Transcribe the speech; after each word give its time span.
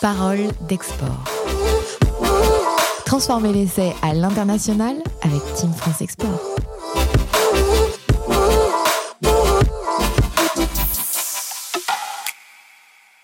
Parole 0.00 0.48
d'export. 0.68 1.24
Transformer 3.04 3.52
l'essai 3.52 3.92
à 4.02 4.14
l'international 4.14 4.96
avec 5.22 5.40
Team 5.54 5.72
France 5.72 6.00
Export. 6.00 6.40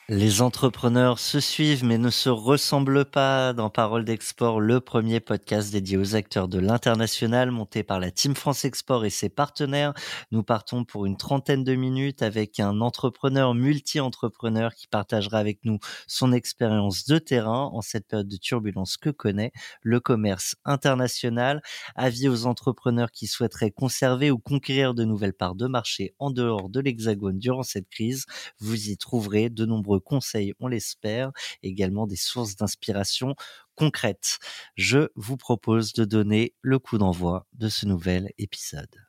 Les 0.09 0.41
entrepreneurs 0.41 1.19
se 1.19 1.41
suivent 1.41 1.83
mais 1.83 1.99
ne 1.99 2.11
se 2.11 2.29
ressemblent 2.29 3.07
pas 3.07 3.53
dans 3.53 3.71
Parole 3.71 4.05
d'Export, 4.05 4.61
le 4.61 4.79
premier 4.79 5.19
podcast 5.19 5.73
dédié 5.73 5.97
aux 5.97 6.15
acteurs 6.15 6.47
de 6.47 6.61
l'international 6.61 7.51
monté 7.51 7.83
par 7.83 7.99
la 7.99 8.13
Team 8.13 8.37
France 8.37 8.65
Export 8.65 9.05
et 9.05 9.11
ses 9.11 9.29
partenaires. 9.29 9.95
Nous 10.31 10.45
partons 10.45 10.85
pour 10.85 11.07
une 11.07 11.17
trentaine 11.17 11.65
de 11.65 11.75
minutes 11.75 12.23
avec 12.23 12.61
un 12.61 12.83
entrepreneur 12.83 13.53
multi-entrepreneur 13.53 14.73
qui 14.77 14.87
partagera 14.87 15.39
avec 15.39 15.59
nous 15.65 15.81
son 16.07 16.33
expérience 16.33 17.05
de 17.07 17.19
terrain 17.19 17.69
en 17.73 17.81
cette 17.81 18.07
période 18.07 18.29
de 18.29 18.37
turbulence 18.37 18.97
que 18.97 19.11
connaît 19.11 19.51
le 19.83 19.99
commerce 19.99 20.55
international. 20.65 21.63
Avis 21.97 22.29
aux 22.29 22.47
entrepreneurs 22.47 23.11
qui 23.11 23.27
souhaiteraient 23.27 23.73
conserver 23.73 24.31
ou 24.31 24.39
conquérir 24.39 24.95
de 24.95 25.03
nouvelles 25.03 25.35
parts 25.35 25.57
de 25.57 25.67
marché 25.67 26.15
en 26.21 26.31
dehors 26.31 26.69
de 26.69 26.79
l'Hexagone 26.79 27.41
durant 27.41 27.65
cette 27.65 27.89
crise. 27.89 28.25
Vous 28.61 28.89
y 28.89 28.97
trouverez 28.97 29.51
de 29.51 29.67
nombreux 29.67 29.97
conseils, 30.07 30.55
on 30.61 30.69
l'espère, 30.69 31.33
également 31.63 32.07
des 32.07 32.17
sources 32.17 32.57
d'inspiration 32.57 33.35
concrètes. 33.75 34.39
Je 34.77 35.09
vous 35.17 35.37
propose 35.37 35.93
de 35.93 36.05
donner 36.05 36.55
le 36.63 36.79
coup 36.79 36.97
d'envoi 36.97 37.47
de 37.53 37.69
ce 37.69 37.85
nouvel 37.87 38.31
épisode. 38.39 39.07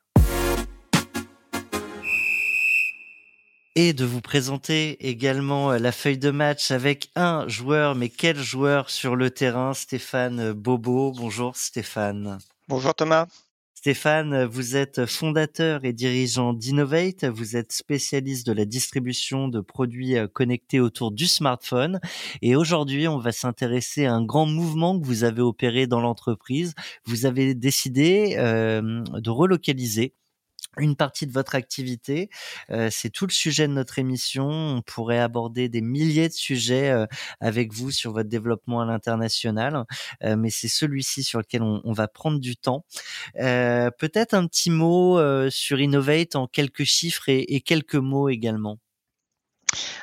et 3.80 3.92
de 3.92 4.04
vous 4.04 4.20
présenter 4.20 5.08
également 5.08 5.70
euh, 5.70 5.78
la 5.78 5.92
feuille 5.92 6.18
de 6.18 6.32
match 6.32 6.72
avec 6.72 7.12
un 7.14 7.46
joueur, 7.46 7.94
mais 7.94 8.08
quel 8.08 8.36
joueur 8.36 8.90
sur 8.90 9.14
le 9.14 9.30
terrain, 9.30 9.72
Stéphane 9.72 10.52
Bobo. 10.52 11.12
Bonjour 11.12 11.56
Stéphane. 11.56 12.38
Bonjour 12.66 12.92
Thomas. 12.92 13.28
Stéphane, 13.80 14.44
vous 14.44 14.74
êtes 14.74 15.06
fondateur 15.06 15.84
et 15.84 15.92
dirigeant 15.92 16.52
d'Innovate. 16.52 17.26
Vous 17.26 17.54
êtes 17.54 17.70
spécialiste 17.70 18.44
de 18.44 18.52
la 18.52 18.64
distribution 18.64 19.46
de 19.46 19.60
produits 19.60 20.18
euh, 20.18 20.26
connectés 20.26 20.80
autour 20.80 21.12
du 21.12 21.28
smartphone. 21.28 22.00
Et 22.42 22.56
aujourd'hui, 22.56 23.06
on 23.06 23.18
va 23.18 23.30
s'intéresser 23.30 24.06
à 24.06 24.14
un 24.14 24.24
grand 24.24 24.46
mouvement 24.46 24.98
que 24.98 25.06
vous 25.06 25.22
avez 25.22 25.42
opéré 25.42 25.86
dans 25.86 26.00
l'entreprise. 26.00 26.74
Vous 27.04 27.24
avez 27.24 27.54
décidé 27.54 28.34
euh, 28.38 29.04
de 29.12 29.30
relocaliser 29.30 30.12
une 30.76 30.96
partie 30.96 31.26
de 31.26 31.32
votre 31.32 31.54
activité. 31.54 32.30
Euh, 32.70 32.88
c'est 32.90 33.10
tout 33.10 33.26
le 33.26 33.32
sujet 33.32 33.66
de 33.68 33.72
notre 33.72 33.98
émission. 33.98 34.48
On 34.48 34.82
pourrait 34.82 35.18
aborder 35.18 35.68
des 35.68 35.80
milliers 35.80 36.28
de 36.28 36.34
sujets 36.34 36.90
euh, 36.90 37.06
avec 37.40 37.72
vous 37.72 37.90
sur 37.90 38.12
votre 38.12 38.28
développement 38.28 38.80
à 38.80 38.84
l'international, 38.84 39.84
euh, 40.24 40.36
mais 40.36 40.50
c'est 40.50 40.68
celui-ci 40.68 41.22
sur 41.22 41.40
lequel 41.40 41.62
on, 41.62 41.92
va 41.92 42.06
prendre 42.06 42.38
du 42.38 42.56
temps. 42.56 42.84
Peut-être 43.34 44.34
un 44.34 44.46
petit 44.46 44.70
mot 44.70 45.18
sur 45.50 45.80
Innovate 45.80 46.36
en 46.36 46.46
quelques 46.46 46.84
chiffres 46.84 47.28
et 47.28 47.60
quelques 47.60 47.94
mots 47.96 48.28
également. 48.28 48.78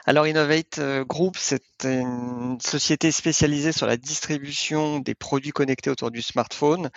Alors 0.06 0.28
Innovate 0.28 0.80
Group, 1.08 1.36
c'est 1.40 1.64
une 1.84 2.60
société 2.62 3.12
spécialisée 3.12 3.72
sur 3.72 3.88
la 3.88 3.98
distribution 3.98 5.00
des 5.00 5.16
produits 5.16 5.52
connectés 5.52 5.90
autour 5.90 6.12
du 6.12 6.22
smartphone. 6.22 6.90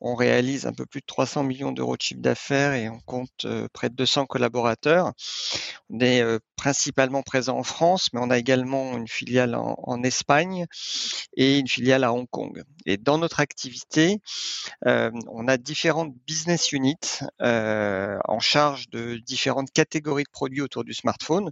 On 0.00 0.14
réalise 0.14 0.66
un 0.66 0.72
peu 0.72 0.86
plus 0.86 1.00
de 1.00 1.06
300 1.06 1.42
millions 1.44 1.72
d'euros 1.72 1.96
de 1.96 2.02
chiffre 2.02 2.20
d'affaires 2.20 2.72
et 2.72 2.88
on 2.88 3.00
compte 3.00 3.46
près 3.72 3.90
de 3.90 3.94
200 3.94 4.26
collaborateurs. 4.26 5.12
On 5.90 6.00
est 6.00 6.24
principalement 6.56 7.22
présent 7.22 7.58
en 7.58 7.62
France, 7.62 8.08
mais 8.12 8.20
on 8.22 8.30
a 8.30 8.38
également 8.38 8.96
une 8.96 9.08
filiale 9.08 9.54
en, 9.54 10.02
Espagne 10.02 10.66
et 11.36 11.58
une 11.58 11.68
filiale 11.68 12.04
à 12.04 12.12
Hong 12.12 12.28
Kong. 12.28 12.62
Et 12.86 12.96
dans 12.96 13.18
notre 13.18 13.40
activité, 13.40 14.20
on 14.84 15.48
a 15.48 15.56
différentes 15.56 16.14
business 16.26 16.72
units 16.72 17.20
en 17.40 18.40
charge 18.40 18.88
de 18.90 19.16
différentes 19.18 19.70
catégories 19.70 20.24
de 20.24 20.30
produits 20.30 20.62
autour 20.62 20.84
du 20.84 20.94
smartphone. 20.94 21.50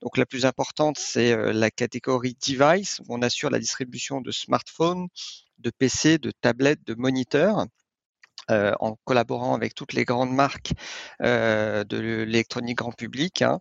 Donc 0.00 0.16
la 0.22 0.26
plus 0.26 0.46
importante, 0.46 1.00
c'est 1.00 1.34
la 1.52 1.70
catégorie 1.72 2.36
device, 2.46 3.00
où 3.00 3.06
on 3.08 3.22
assure 3.22 3.50
la 3.50 3.58
distribution 3.58 4.20
de 4.20 4.30
smartphones, 4.30 5.08
de 5.58 5.70
PC, 5.70 6.18
de 6.18 6.30
tablettes, 6.30 6.84
de 6.86 6.94
moniteurs. 6.94 7.66
Euh, 8.50 8.72
en 8.80 8.96
collaborant 9.04 9.54
avec 9.54 9.72
toutes 9.72 9.92
les 9.92 10.04
grandes 10.04 10.32
marques 10.34 10.72
euh, 11.22 11.84
de 11.84 11.96
l'électronique 11.96 12.78
grand 12.78 12.90
public, 12.90 13.40
hein, 13.40 13.60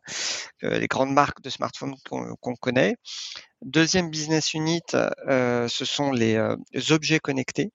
euh, 0.64 0.80
les 0.80 0.88
grandes 0.88 1.14
marques 1.14 1.42
de 1.42 1.52
smartphones 1.52 1.94
qu'on 2.10 2.56
connaît. 2.56 2.96
Deuxième 3.62 4.10
business 4.10 4.56
unit, 4.56 4.82
ce 4.92 5.86
sont 5.86 6.12
les 6.12 6.38
objets 6.90 7.20
connectés. 7.20 7.72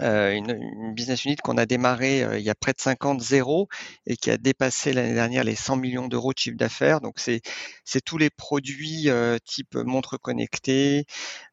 Euh, 0.00 0.32
une, 0.32 0.50
une, 0.50 0.94
business 0.94 1.26
unit 1.26 1.36
qu'on 1.36 1.58
a 1.58 1.66
démarré 1.66 2.22
euh, 2.22 2.38
il 2.38 2.44
y 2.44 2.48
a 2.48 2.54
près 2.54 2.72
de 2.72 2.80
50 2.80 3.20
zéro 3.20 3.68
et 4.06 4.16
qui 4.16 4.30
a 4.30 4.38
dépassé 4.38 4.94
l'année 4.94 5.12
dernière 5.12 5.44
les 5.44 5.54
100 5.54 5.76
millions 5.76 6.08
d'euros 6.08 6.32
de 6.32 6.38
chiffre 6.38 6.56
d'affaires. 6.56 7.02
Donc 7.02 7.18
c'est 7.18 7.42
tous 8.04 8.16
les 8.16 8.30
produits 8.30 9.10
euh, 9.10 9.36
type 9.44 9.74
montres 9.74 10.18
connectées, 10.18 11.04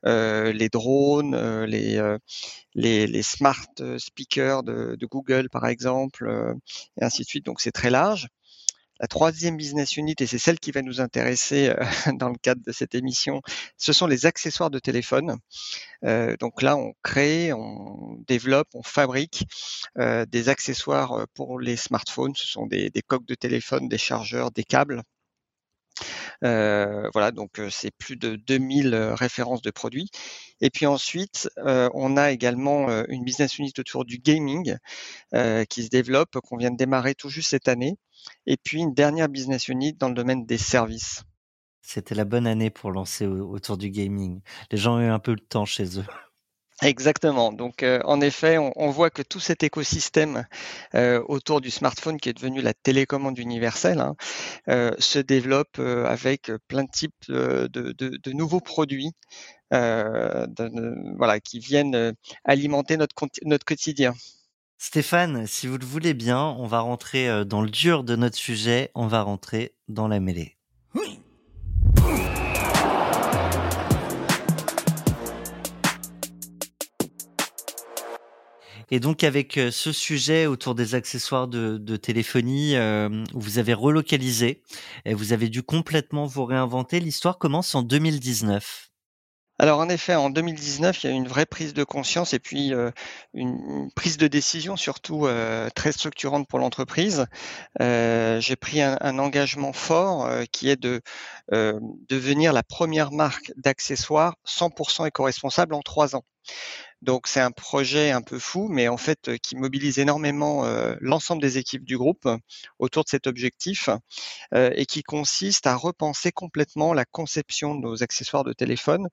les 0.05 0.69
drones, 0.69 1.65
les, 1.65 2.17
les, 2.75 3.07
les 3.07 3.23
smart 3.23 3.65
speakers 3.97 4.63
de, 4.63 4.95
de, 4.97 5.05
Google 5.05 5.49
par 5.49 5.67
exemple, 5.67 6.55
et 6.99 7.03
ainsi 7.03 7.23
de 7.23 7.27
suite. 7.27 7.45
Donc 7.45 7.59
c'est 7.59 7.71
très 7.71 7.89
large. 7.89 8.29
La 8.99 9.07
troisième 9.07 9.55
business 9.55 9.95
unit, 9.95 10.15
et 10.19 10.27
c'est 10.27 10.37
celle 10.37 10.59
qui 10.59 10.71
va 10.71 10.81
nous 10.81 10.99
intéresser 10.99 11.69
euh, 11.69 11.75
dans 12.19 12.29
le 12.29 12.37
cadre 12.37 12.61
de 12.65 12.71
cette 12.71 12.95
émission, 12.95 13.41
ce 13.77 13.93
sont 13.93 14.07
les 14.07 14.25
accessoires 14.25 14.69
de 14.69 14.79
téléphone. 14.79 15.37
Euh, 16.03 16.35
donc 16.37 16.61
là, 16.61 16.75
on 16.75 16.93
crée, 17.01 17.53
on 17.53 18.17
développe, 18.27 18.67
on 18.73 18.83
fabrique 18.83 19.45
euh, 19.97 20.25
des 20.25 20.49
accessoires 20.49 21.27
pour 21.33 21.59
les 21.59 21.77
smartphones. 21.77 22.35
Ce 22.35 22.47
sont 22.47 22.67
des, 22.67 22.89
des 22.89 23.01
coques 23.01 23.25
de 23.25 23.35
téléphone, 23.35 23.87
des 23.87 23.97
chargeurs, 23.97 24.51
des 24.51 24.63
câbles. 24.63 25.03
Euh, 26.43 27.09
voilà, 27.13 27.31
donc 27.31 27.61
c'est 27.69 27.91
plus 27.97 28.15
de 28.15 28.35
2000 28.35 28.95
références 28.95 29.61
de 29.61 29.71
produits. 29.71 30.09
Et 30.61 30.69
puis 30.69 30.85
ensuite, 30.85 31.49
on 31.57 32.17
a 32.17 32.31
également 32.31 32.87
une 33.07 33.23
business 33.23 33.57
unit 33.57 33.73
autour 33.77 34.05
du 34.05 34.17
gaming 34.19 34.75
qui 35.69 35.83
se 35.83 35.89
développe, 35.89 36.37
qu'on 36.43 36.57
vient 36.57 36.71
de 36.71 36.77
démarrer 36.77 37.15
tout 37.15 37.29
juste 37.29 37.49
cette 37.49 37.67
année. 37.67 37.97
Et 38.45 38.57
puis 38.57 38.79
une 38.79 38.93
dernière 38.93 39.29
business 39.29 39.67
unit 39.67 39.93
dans 39.93 40.09
le 40.09 40.13
domaine 40.15 40.45
des 40.45 40.57
services. 40.57 41.23
C'était 41.81 42.15
la 42.15 42.25
bonne 42.25 42.45
année 42.45 42.69
pour 42.69 42.91
lancer 42.91 43.25
autour 43.25 43.77
du 43.77 43.89
gaming. 43.89 44.41
Les 44.71 44.77
gens 44.77 44.97
ont 44.97 45.01
eu 45.01 45.07
un 45.09 45.19
peu 45.19 45.35
de 45.35 45.41
temps 45.41 45.65
chez 45.65 45.99
eux. 45.99 46.05
Exactement. 46.81 47.51
Donc, 47.51 47.83
euh, 47.83 47.99
en 48.05 48.21
effet, 48.21 48.57
on, 48.57 48.89
voit 48.89 49.09
que 49.09 49.21
tout 49.21 49.39
cet 49.39 49.63
écosystème 49.63 50.45
euh, 50.95 51.21
autour 51.27 51.59
du 51.61 51.71
smartphone, 51.71 52.19
qui 52.19 52.29
est 52.29 52.33
devenu 52.33 52.61
la 52.61 52.73
télécommande 52.73 53.37
universelle, 53.37 53.99
hein, 53.99 54.15
euh, 54.69 54.91
se 54.97 55.19
développe 55.19 55.79
avec 55.79 56.51
plein 56.67 56.83
de 56.83 56.91
types 56.91 57.13
de, 57.27 57.67
de, 57.67 57.91
de 57.93 58.31
nouveaux 58.31 58.61
produits, 58.61 59.11
voilà, 59.71 61.39
qui 61.43 61.59
viennent 61.59 62.13
alimenter 62.45 62.97
notre, 62.97 63.15
notre 63.43 63.65
quotidien. 63.65 64.13
Stéphane, 64.77 65.45
si 65.45 65.67
vous 65.67 65.77
le 65.77 65.85
voulez 65.85 66.13
bien, 66.13 66.41
on 66.41 66.65
va 66.65 66.79
rentrer 66.79 67.43
dans 67.45 67.61
le 67.61 67.69
dur 67.69 68.05
de 68.05 68.15
notre 68.15 68.37
sujet. 68.37 68.91
On 68.95 69.07
va 69.07 69.21
rentrer 69.21 69.75
dans 69.89 70.07
la 70.07 70.21
mêlée. 70.21 70.55
Oui. 70.95 71.19
Et 78.91 78.99
donc 78.99 79.23
avec 79.23 79.57
euh, 79.57 79.71
ce 79.71 79.91
sujet 79.91 80.45
autour 80.47 80.73
des 80.75 80.95
accessoires 80.95 81.47
de, 81.47 81.95
téléphonie, 81.97 82.75
euh, 82.75 83.23
vous 83.33 83.59
avez 83.59 83.73
relocalisé 83.73 84.63
et 85.05 85.13
vous 85.13 85.33
avez 85.33 85.49
dû 85.49 85.61
complètement 85.61 86.25
vous 86.25 86.45
réinventer. 86.45 86.99
L'histoire 86.99 87.37
commence 87.37 87.75
en 87.75 87.83
2019. 87.83 88.87
Alors 89.61 89.79
en 89.79 89.89
effet, 89.89 90.15
en 90.15 90.29
2019, 90.29 91.03
il 91.03 91.07
y 91.07 91.09
a 91.09 91.13
eu 91.13 91.17
une 91.17 91.27
vraie 91.27 91.45
prise 91.45 91.73
de 91.73 91.83
conscience 91.83 92.33
et 92.33 92.39
puis 92.39 92.73
euh, 92.73 92.91
une 93.33 93.89
prise 93.93 94.15
de 94.15 94.27
décision 94.27 94.77
surtout 94.77 95.27
très 95.75 95.91
structurante 95.91 96.47
pour 96.47 96.59
l'entreprise. 96.59 97.25
J'ai 97.79 98.55
pris 98.55 98.81
un, 98.81 98.97
un, 99.01 99.19
engagement 99.19 99.73
fort 99.73 100.29
qui 100.53 100.69
est 100.69 100.81
de 100.81 101.01
devenir 101.51 102.53
la 102.53 102.63
première 102.63 103.11
marque 103.11 103.51
d'accessoires 103.57 104.35
100% 104.47 105.07
éco-responsable 105.07 105.73
en 105.73 105.81
trois 105.81 106.15
ans. 106.15 106.23
Donc 107.01 107.27
c'est 107.27 107.39
un 107.39 107.51
projet 107.51 108.11
un 108.11 108.21
peu 108.21 108.39
fou, 108.39 108.67
mais 108.69 108.89
en 108.89 108.97
fait 108.97 109.37
qui 109.41 109.55
mobilise 109.55 109.99
énormément 109.99 110.65
euh, 110.65 110.95
l'ensemble 110.99 111.41
des 111.41 111.57
équipes 111.57 111.85
du 111.85 111.97
groupe 111.97 112.27
autour 112.77 113.05
de 113.05 113.09
cet 113.09 113.25
objectif 113.25 113.89
euh, 114.53 114.71
et 114.75 114.85
qui 114.85 115.01
consiste 115.03 115.65
à 115.65 115.75
repenser 115.75 116.31
complètement 116.31 116.93
la 116.93 117.05
conception 117.05 117.75
de 117.75 117.81
nos 117.81 118.03
accessoires 118.03 118.43
de 118.43 118.53
téléphone, 118.53 119.07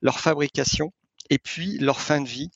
leur 0.00 0.20
fabrication 0.20 0.92
et 1.30 1.38
puis 1.38 1.78
leur 1.78 2.00
fin 2.00 2.22
de 2.22 2.28
vie, 2.28 2.50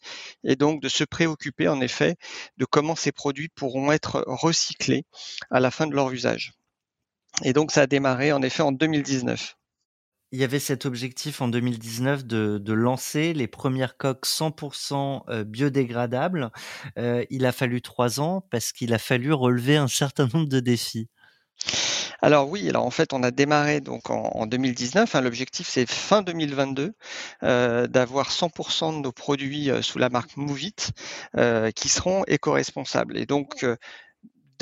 et 0.44 0.56
donc 0.56 0.80
de 0.80 0.88
se 0.88 1.04
préoccuper 1.04 1.68
en 1.68 1.80
effet 1.82 2.16
de 2.56 2.64
comment 2.64 2.96
ces 2.96 3.12
produits 3.12 3.48
pourront 3.48 3.92
être 3.92 4.24
recyclés 4.26 5.04
à 5.50 5.60
la 5.60 5.70
fin 5.70 5.86
de 5.86 5.94
leur 5.94 6.10
usage. 6.10 6.54
Et 7.44 7.52
donc 7.52 7.72
ça 7.72 7.82
a 7.82 7.86
démarré 7.86 8.32
en 8.32 8.40
effet 8.42 8.62
en 8.62 8.72
2019. 8.72 9.56
Il 10.32 10.40
y 10.40 10.44
avait 10.44 10.58
cet 10.58 10.86
objectif 10.86 11.42
en 11.42 11.48
2019 11.48 12.24
de, 12.24 12.72
lancer 12.72 13.34
les 13.34 13.46
premières 13.46 13.98
coques 13.98 14.26
100% 14.26 15.24
euh, 15.28 15.44
biodégradables. 15.44 16.50
Euh, 16.98 17.24
il 17.28 17.44
a 17.44 17.52
fallu 17.52 17.82
trois 17.82 18.18
ans 18.18 18.42
parce 18.50 18.72
qu'il 18.72 18.94
a 18.94 18.98
fallu 18.98 19.32
relever 19.32 19.76
un 19.76 19.88
certain 19.88 20.26
nombre 20.32 20.48
de 20.48 20.60
défis. 20.60 21.08
Alors 22.22 22.48
oui, 22.48 22.68
alors 22.68 22.86
en 22.86 22.90
fait, 22.90 23.12
on 23.12 23.22
a 23.22 23.30
démarré 23.30 23.80
donc 23.80 24.08
en, 24.08 24.46
2019. 24.46 25.14
Hein, 25.14 25.20
L'objectif, 25.20 25.68
c'est 25.68 25.90
fin 25.90 26.22
2022 26.22 26.94
euh, 27.42 27.86
d'avoir 27.86 28.30
100% 28.30 28.96
de 28.96 29.02
nos 29.02 29.12
produits 29.12 29.70
sous 29.82 29.98
la 29.98 30.08
marque 30.08 30.36
Movit 30.36 30.76
qui 31.74 31.88
seront 31.88 32.24
éco-responsables. 32.26 33.18
Et 33.18 33.26
donc, 33.26 33.66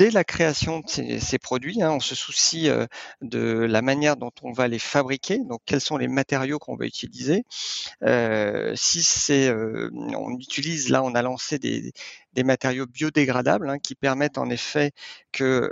dès 0.01 0.09
la 0.09 0.23
création 0.23 0.79
de 0.79 1.19
ces, 1.19 1.37
produits, 1.37 1.83
hein, 1.83 1.91
on 1.91 1.99
se 1.99 2.15
soucie 2.15 2.69
euh, 2.69 2.87
de 3.21 3.39
la 3.39 3.83
manière 3.83 4.17
dont 4.17 4.31
on 4.41 4.51
va 4.51 4.67
les 4.67 4.79
fabriquer, 4.79 5.37
donc 5.37 5.61
quels 5.67 5.79
sont 5.79 5.95
les 5.95 6.07
matériaux 6.07 6.57
qu'on 6.57 6.75
va 6.75 6.87
utiliser. 6.87 7.43
Euh, 8.01 8.73
si 8.75 9.03
c'est, 9.03 9.47
euh, 9.49 9.91
on 9.93 10.35
utilise, 10.39 10.89
là, 10.89 11.03
on 11.03 11.13
a 11.13 11.21
lancé 11.21 11.59
des, 11.59 11.93
matériaux 12.43 12.87
biodégradables 12.87 13.69
hein, 13.69 13.77
qui 13.77 13.93
permettent 13.93 14.39
en 14.39 14.49
effet 14.49 14.91
que 15.31 15.71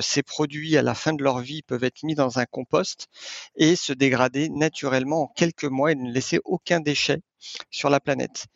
ces 0.00 0.24
produits, 0.24 0.76
à 0.76 0.82
la 0.82 0.94
fin 0.94 1.12
de 1.12 1.22
leur 1.22 1.38
vie, 1.38 1.62
peuvent 1.62 1.84
être 1.84 2.02
mis 2.02 2.16
dans 2.16 2.40
un 2.40 2.46
compost 2.46 3.06
et 3.54 3.76
se 3.76 3.92
dégrader 3.92 4.48
naturellement 4.48 5.22
en 5.22 5.26
quelques 5.28 5.64
mois 5.64 5.92
et 5.92 5.94
ne 5.94 6.10
laisser 6.10 6.40
aucun 6.44 6.80
déchet 6.80 7.20
sur 7.70 7.90
la 7.90 8.00
planète. 8.00 8.46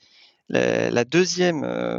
La, 0.53 1.05
deuxième 1.07 1.65
euh, 1.65 1.99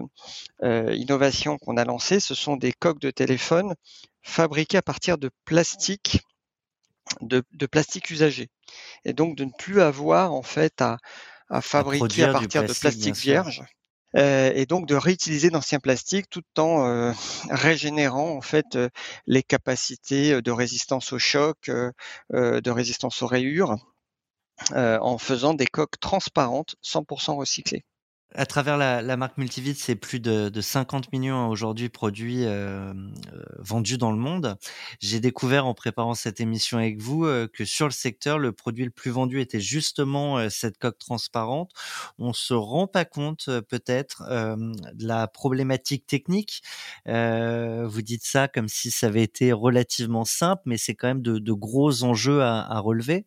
euh, 0.62 0.94
innovation 0.94 1.58
qu'on 1.58 1.76
a 1.76 1.86
lancée, 1.86 2.20
ce 2.20 2.36
sont 2.36 2.56
des 2.56 2.72
coques 2.72 3.00
de 3.00 3.10
téléphone 3.10 3.74
fabriquées 4.22 4.78
à 4.78 4.84
partir 4.84 5.18
de 5.18 5.32
plastique, 5.44 6.22
de, 7.22 7.42
plastique 7.66 8.12
usagé. 8.12 8.50
Et 9.06 9.14
donc 9.14 9.36
de 9.36 9.46
ne 9.46 9.52
plus 9.58 9.82
avoir 9.82 10.34
en 10.34 10.44
fait 10.44 10.82
à, 10.82 11.00
fabriquer 11.62 12.26
à, 12.26 12.32
partir 12.32 12.64
de 12.64 12.74
plastique 12.74 13.16
vierge. 13.16 13.64
Euh, 14.16 14.52
et 14.54 14.68
donc 14.68 14.88
de 14.88 14.94
réutiliser 14.94 15.50
d'anciens 15.50 15.80
plastiques 15.80 16.30
tout 16.30 16.44
en 16.60 17.12
régénérant 17.50 18.38
en 18.38 18.42
fait 18.42 18.78
les 19.26 19.42
capacités 19.42 20.40
de 20.44 20.52
résistance 20.52 21.12
au 21.12 21.18
choc, 21.18 21.72
de 22.32 22.70
résistance 22.70 23.24
aux 23.24 23.28
rayures, 23.28 23.78
en 24.76 25.18
faisant 25.18 25.56
des 25.56 25.66
coques 25.66 26.00
transparentes 26.00 26.76
100% 26.84 27.36
recyclées 27.36 27.84
à 28.36 28.46
travers 28.46 28.78
la, 28.78 29.02
la 29.02 29.18
marque 29.18 29.38
Multivite, 29.38 29.78
c'est 29.78 29.96
plus 29.96 30.20
de, 30.20 30.50
de, 30.50 30.62
50 30.62 31.12
millions 31.12 31.50
aujourd'hui 31.50 31.90
produits 31.90 32.46
euh, 32.46 32.94
euh, 32.94 32.94
vendus 33.60 33.98
dans 33.98 34.12
le 34.12 34.18
monde. 34.18 34.58
J'ai 35.00 35.20
découvert 35.20 35.66
en 35.66 35.74
préparant 35.74 36.14
cette 36.14 36.40
émission 36.40 36.78
avec 36.78 37.02
vous 37.02 37.26
euh, 37.26 37.48
que 37.52 37.66
sur 37.66 37.86
le 37.86 37.92
secteur, 37.92 38.40
le 38.40 38.52
produit 38.52 38.86
le 38.86 38.92
plus 38.92 39.12
vendu 39.12 39.40
était 39.40 39.60
justement 39.60 40.38
euh, 40.38 40.50
cette 40.50 40.78
coque 40.78 40.98
transparente. 40.98 41.72
On 42.18 42.34
se 42.34 42.54
rend 42.54 42.88
pas 42.88 43.06
compte 43.06 43.50
peut-être 43.70 44.24
de 44.28 45.08
la 45.08 45.28
problématique 45.28 46.06
technique. 46.06 46.62
vous 47.06 48.02
dites 48.02 48.24
ça 48.24 48.48
comme 48.48 48.68
si 48.68 48.92
ça 48.92 49.08
avait 49.08 49.24
été 49.24 49.52
relativement 49.52 50.26
simple, 50.26 50.62
mais 50.66 50.78
c'est 50.78 50.96
quand 50.96 51.08
même 51.08 51.22
de, 51.22 51.40
de 51.40 51.54
gros 51.54 52.04
enjeux 52.04 52.42
à, 52.42 52.62
à 52.62 52.80
relever. 52.80 53.26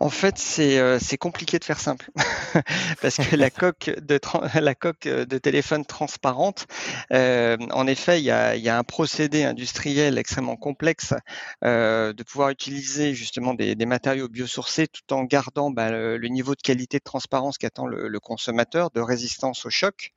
En 0.00 0.10
fait, 0.10 0.38
c'est 0.38 0.78
euh, 0.78 0.98
compliqué 1.18 1.58
de 1.58 1.64
faire 1.64 1.80
simple 1.80 2.10
parce 3.02 3.16
que 3.16 3.34
la 3.34 3.50
coque 3.50 3.90
de 3.90 4.20
euh, 5.06 5.38
téléphone 5.40 5.84
transparente, 5.84 6.68
euh, 7.12 7.56
en 7.72 7.86
effet, 7.88 8.20
il 8.20 8.24
y 8.24 8.30
a, 8.30 8.78
un 8.78 8.84
procédé 8.84 9.42
industriel 9.42 10.16
extrêmement 10.18 10.56
complexe 10.56 11.14
de 11.62 12.22
pouvoir 12.22 12.50
utiliser 12.50 13.14
justement 13.14 13.54
des, 13.54 13.74
matériaux 13.86 14.28
biosourcés 14.28 14.86
tout 14.86 15.12
en 15.12 15.24
gardant 15.24 15.70
bah, 15.70 15.90
le, 15.90 16.28
niveau 16.28 16.54
de 16.54 16.62
qualité 16.62 16.98
de 16.98 17.04
transparence 17.04 17.58
qu'attend 17.58 17.86
le, 17.86 18.08
le, 18.08 18.20
consommateur, 18.20 18.90
de 18.90 19.00
résistance 19.00 19.66
au 19.66 19.70
choc. 19.70 20.12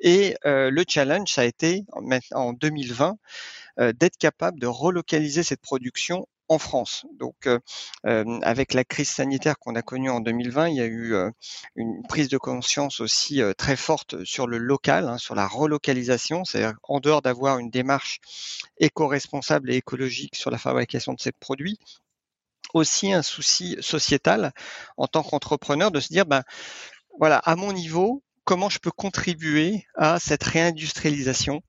Et 0.00 0.34
le 0.44 0.84
challenge, 0.88 1.28
ça 1.28 1.42
a 1.42 1.44
été 1.44 1.84
en 2.32 2.52
2020 2.52 3.16
d'être 3.78 4.16
capable 4.16 4.58
de 4.58 4.66
relocaliser 4.66 5.42
cette 5.42 5.60
production 5.60 6.26
en 6.48 6.58
France. 6.58 7.06
Donc, 7.18 7.46
euh, 7.46 7.58
euh, 8.06 8.38
avec 8.42 8.74
la 8.74 8.84
crise 8.84 9.08
sanitaire 9.08 9.58
qu'on 9.58 9.74
a 9.74 9.82
connue 9.82 10.10
en 10.10 10.20
2020, 10.20 10.68
il 10.68 10.76
y 10.76 10.80
a 10.80 10.86
eu 10.86 11.14
euh, 11.14 11.30
une 11.76 12.02
prise 12.08 12.28
de 12.28 12.38
conscience 12.38 13.00
aussi 13.00 13.40
très 13.56 13.76
forte 13.76 14.24
sur 14.24 14.46
le 14.46 14.58
local, 14.58 15.08
hein, 15.08 15.18
sur 15.18 15.34
la 15.34 15.46
relocalisation, 15.46 16.44
c'est-à-dire 16.44 16.76
en 16.82 17.00
dehors 17.00 17.22
d'avoir 17.22 17.58
une 17.58 17.70
démarche 17.70 18.20
éco-responsable 18.78 19.70
et 19.70 19.76
écologique 19.76 20.36
sur 20.36 20.50
la 20.50 20.58
fabrication 20.58 21.14
de 21.14 21.20
ces 21.20 21.32
produits, 21.32 21.78
aussi 22.74 23.12
un 23.12 23.22
souci 23.22 23.76
sociétal 23.80 24.52
en 24.96 25.06
tant 25.06 25.22
qu'entrepreneur 25.22 25.90
de 25.90 26.00
se 26.00 26.08
dire, 26.08 26.26
ben, 26.26 26.42
voilà, 27.18 27.38
à 27.38 27.54
mon 27.56 27.72
niveau, 27.72 28.23
comment 28.44 28.68
je 28.68 28.78
peux 28.78 28.90
contribuer 28.90 29.86
à 29.96 30.18
cette 30.20 30.44
réindustrialisation 30.44 31.62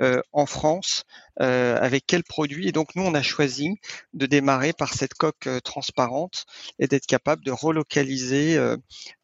euh, 0.00 0.20
en 0.32 0.46
France, 0.46 1.04
euh, 1.40 1.78
avec 1.80 2.06
quels 2.06 2.24
produits? 2.24 2.68
Et 2.68 2.72
donc 2.72 2.94
nous, 2.96 3.02
on 3.02 3.14
a 3.14 3.22
choisi 3.22 3.76
de 4.14 4.26
démarrer 4.26 4.72
par 4.72 4.94
cette 4.94 5.14
coque 5.14 5.46
euh, 5.46 5.60
transparente 5.60 6.46
et 6.78 6.88
d'être 6.88 7.06
capable 7.06 7.44
de 7.44 7.50
relocaliser 7.50 8.58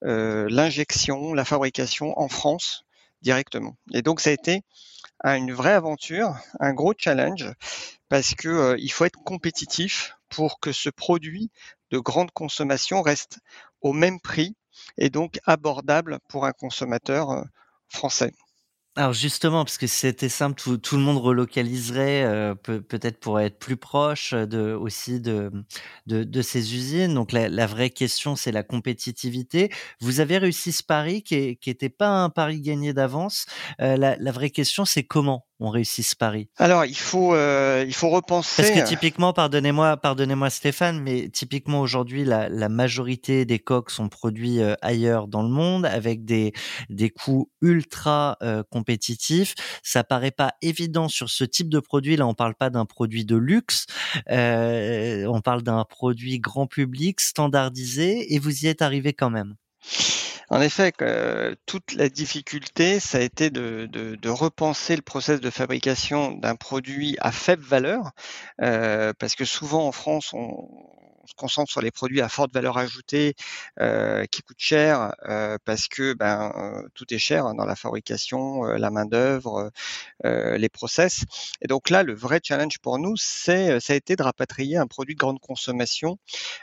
l'injection, 0.03 1.33
la 1.35 1.45
fabrication 1.45 2.19
en 2.19 2.29
France 2.29 2.85
directement. 3.23 3.77
Et 3.93 4.03
donc 4.03 4.21
ça 4.21 4.31
a 4.31 4.33
été 4.33 4.63
une 5.25 5.53
vraie 5.53 5.73
aventure, 5.73 6.37
un 6.61 6.73
gros 6.73 6.95
challenge, 6.97 7.51
parce 8.09 8.35
que 8.35 8.77
il 8.79 8.91
faut 8.91 9.05
être 9.05 9.19
compétitif 9.25 10.17
pour 10.29 10.61
que 10.61 10.73
ce 10.73 10.91
produit 10.91 11.51
de 11.91 11.99
grande 11.99 12.31
consommation 12.31 13.03
reste 13.03 13.39
au 13.81 13.93
même 13.93 14.21
prix 14.21 14.55
et 14.97 15.11
donc 15.11 15.41
abordable 15.45 16.19
pour 16.29 16.45
un 16.45 16.53
consommateur 16.53 17.31
euh, 17.31 17.43
français. 17.89 18.33
Alors 18.99 19.13
justement, 19.13 19.65
parce 19.65 19.79
que 19.79 19.87
c'était 19.87 20.29
simple, 20.29 20.61
tout, 20.61 20.77
tout, 20.77 20.97
le 20.97 21.03
monde 21.03 21.19
relocaliserait 21.19 22.25
euh, 22.25 22.57
peut, 22.57 22.81
peut-être 22.81 23.21
pour 23.21 23.39
être 23.39 23.57
plus 23.57 23.77
proche 23.77 24.35
de, 24.35 24.73
aussi 24.75 25.21
de, 25.21 25.53
de, 26.09 26.25
de 26.25 26.43
ces 26.43 26.75
usines. 26.75 27.15
Donc 27.15 27.31
la, 27.31 27.49
la 27.49 27.69
vraie 27.69 27.91
question, 27.91 28.35
c'est 28.35 28.51
la 28.51 28.65
compétitivité. 28.65 29.71
Vous 30.01 30.19
avez 30.19 30.37
réussi 30.39 30.73
ce 30.73 30.83
pari 30.83 31.23
qui 31.23 31.57
n'était 31.65 31.91
pas 31.91 32.09
un 32.09 32.29
pari 32.29 32.61
gagné 32.61 32.93
d'avance. 32.93 33.47
Euh, 33.81 33.97
la, 33.97 34.17
la 34.17 34.33
vraie 34.33 34.51
question, 34.51 34.85
c'est 34.85 35.05
comment 35.05 35.47
on 35.61 35.71
réussit 35.71 36.05
ce 36.05 36.15
pari? 36.15 36.49
Alors 36.57 36.85
il 36.85 36.97
faut 36.97 37.35
euh, 37.35 37.85
il 37.87 37.95
faut 37.95 38.11
repenser. 38.11 38.63
Parce 38.63 38.71
que 38.71 38.87
typiquement, 38.87 39.33
pardonnez-moi, 39.33 39.97
pardonnez-moi 39.97 40.51
Stéphane, 40.51 41.01
mais 41.01 41.29
typiquement 41.31 41.81
aujourd'hui 41.81 42.25
la, 42.25 42.49
la 42.49 42.69
majorité 42.69 43.45
des 43.45 43.59
coques 43.59 43.91
sont 43.91 44.09
produits 44.09 44.61
euh, 44.61 44.75
ailleurs 44.83 45.27
dans 45.27 45.43
le 45.43 45.49
monde 45.49 45.87
avec 45.87 46.25
des 46.25 46.53
des 46.91 47.11
coûts 47.11 47.51
ultra 47.61 48.37
euh, 48.43 48.63
compétitifs. 48.71 48.88
Ça 49.83 50.05
paraît 50.05 50.31
pas 50.31 50.55
évident 50.63 51.09
sur 51.09 51.29
ce 51.29 51.45
type 51.45 51.69
de 51.69 51.81
produit. 51.81 52.17
Là, 52.17 52.27
on 52.27 52.35
parle 52.35 52.55
pas 52.55 52.71
d'un 52.71 52.87
produit 52.87 53.25
de 53.25 53.37
luxe, 53.37 53.87
euh, 54.31 55.27
on 55.27 55.41
parle 55.41 55.63
d'un 55.63 55.85
produit 55.85 56.39
grand 56.39 56.67
public 56.67 57.21
standardisé, 57.21 58.35
et 58.35 58.39
vous 58.39 58.65
y 58.65 58.69
êtes 58.69 58.83
arrivé 58.83 59.13
quand 59.13 59.31
même. 59.31 59.55
En 60.51 60.63
effet, 60.63 60.93
toute 61.67 61.93
la 61.93 62.09
difficulté, 62.09 63.01
ça 63.01 63.19
a 63.19 63.21
été 63.21 63.51
de, 63.51 63.87
de, 63.87 64.29
repenser 64.31 64.97
le 64.97 65.03
process 65.03 65.41
de 65.41 65.51
fabrication 65.51 66.33
d'un 66.33 66.57
produit 66.57 67.17
à 67.21 67.33
faible 67.33 67.63
valeur, 67.63 68.13
euh, 68.63 69.13
parce 69.19 69.35
que 69.35 69.45
souvent 69.45 69.87
en 69.87 69.93
France, 69.93 70.33
on, 70.33 70.67
se 71.29 71.35
concentre 71.35 71.71
sur 71.71 71.81
les 71.83 71.91
produits 71.91 72.21
à 72.21 72.29
forte 72.29 72.53
valeur 72.53 72.79
ajoutée 72.79 73.35
euh, 73.81 74.25
qui 74.27 74.43
coûtent 74.43 74.57
cher 74.59 75.15
euh, 75.29 75.59
parce 75.65 75.89
que 75.89 76.15
ben, 76.15 76.53
euh, 76.57 76.89
tout 76.95 77.13
est 77.13 77.19
cher 77.19 77.55
dans 77.55 77.65
la 77.65 77.77
fabrication, 77.77 78.63
la 78.65 78.91
main 78.91 79.05
d'œuvre, 79.05 79.71
euh, 80.25 80.57
les 80.57 80.69
process. 80.69 81.25
Et 81.63 81.69
donc 81.69 81.91
là, 81.91 82.03
le 82.03 82.15
vrai 82.15 82.41
challenge 82.43 82.79
pour 82.79 82.99
nous, 82.99 83.15
c'est 83.17 83.81
ça 83.81 83.93
a 83.93 83.97
été 83.97 84.17
de 84.17 84.23
rapatrier 84.23 84.77
un 84.77 84.87
produit 84.87 85.15
de 85.15 85.21
grande 85.21 85.41
consommation 85.41 86.19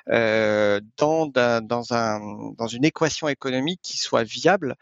dans, 0.07 0.81
dans, 1.27 1.93
un, 1.93 2.19
dans 2.57 2.67
une 2.67 2.85
équation 2.85 3.27
économique 3.27 3.79
qui 3.83 3.97
soit 3.97 4.23
viable 4.23 4.75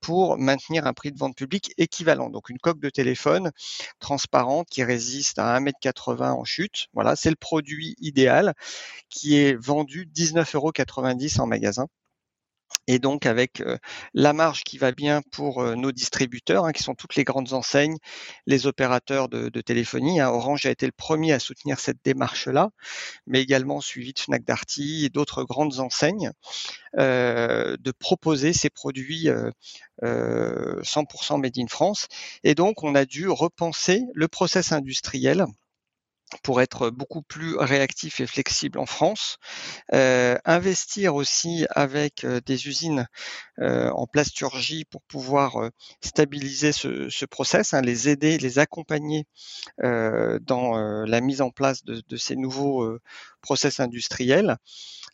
pour 0.00 0.38
maintenir 0.38 0.86
un 0.86 0.92
prix 0.92 1.12
de 1.12 1.18
vente 1.18 1.36
public 1.36 1.72
équivalent. 1.78 2.30
Donc 2.30 2.50
une 2.50 2.58
coque 2.58 2.80
de 2.80 2.90
téléphone 2.90 3.50
transparente 3.98 4.68
qui 4.70 4.84
résiste 4.84 5.38
à 5.38 5.58
1m80 5.58 6.30
en 6.30 6.44
chute. 6.44 6.86
Voilà, 6.92 7.16
c'est 7.16 7.30
le 7.30 7.36
produit 7.36 7.94
idéal 7.98 8.54
qui 9.08 9.36
est 9.36 9.54
vendu 9.54 10.06
19,90 10.14 10.56
euros 10.56 10.72
en 11.38 11.46
magasin 11.46 11.86
et 12.88 12.98
donc 12.98 13.26
avec 13.26 13.60
euh, 13.60 13.78
la 14.14 14.32
marge 14.32 14.62
qui 14.62 14.78
va 14.78 14.92
bien 14.92 15.22
pour 15.32 15.60
euh, 15.60 15.74
nos 15.74 15.92
distributeurs, 15.92 16.64
hein, 16.64 16.72
qui 16.72 16.82
sont 16.82 16.94
toutes 16.94 17.16
les 17.16 17.24
grandes 17.24 17.52
enseignes, 17.52 17.96
les 18.46 18.66
opérateurs 18.66 19.28
de, 19.28 19.48
téléphonie. 19.60 20.20
Hein. 20.20 20.28
Orange 20.28 20.66
a 20.66 20.70
été 20.70 20.86
le 20.86 20.92
premier 20.92 21.32
à 21.32 21.38
soutenir 21.38 21.80
cette 21.80 21.98
démarche-là, 22.04 22.70
mais 23.26 23.42
également 23.42 23.80
suivi 23.80 24.12
de 24.12 24.18
Fnac 24.18 24.44
Darty 24.44 25.04
et 25.04 25.08
d'autres 25.08 25.44
grandes 25.44 25.80
enseignes, 25.80 26.30
euh, 26.98 27.76
de 27.80 27.90
proposer 27.90 28.52
ces 28.52 28.70
produits 28.70 29.28
100% 30.02 31.40
made 31.40 31.58
in 31.58 31.66
France. 31.66 32.06
Et 32.44 32.54
donc 32.54 32.84
on 32.84 32.94
a 32.94 33.04
dû 33.04 33.28
repenser 33.28 34.02
le 34.14 34.28
process 34.28 34.72
industriel 34.72 35.46
pour 36.42 36.60
être 36.60 36.90
beaucoup 36.90 37.22
plus 37.22 37.56
réactif 37.56 38.20
et 38.20 38.26
flexible 38.26 38.78
en 38.78 38.86
France. 38.86 39.38
Euh, 39.92 40.36
investir 40.44 41.14
aussi 41.14 41.66
avec 41.70 42.24
euh, 42.24 42.40
des 42.44 42.66
usines 42.66 43.06
euh, 43.60 43.90
en 43.90 44.06
plasturgie 44.06 44.84
pour 44.84 45.02
pouvoir 45.02 45.70
stabiliser 46.00 46.72
ce, 46.72 47.08
ce 47.08 47.24
process, 47.24 47.74
hein, 47.74 47.80
les 47.80 48.08
aider, 48.08 48.38
les 48.38 48.58
accompagner 48.58 49.26
dans 49.78 50.76
la 51.04 51.20
mise 51.20 51.40
en 51.40 51.50
place 51.50 51.84
de, 51.84 52.16
ces 52.16 52.36
nouveaux 52.36 52.98
process 53.40 53.80
industriels. 53.80 54.56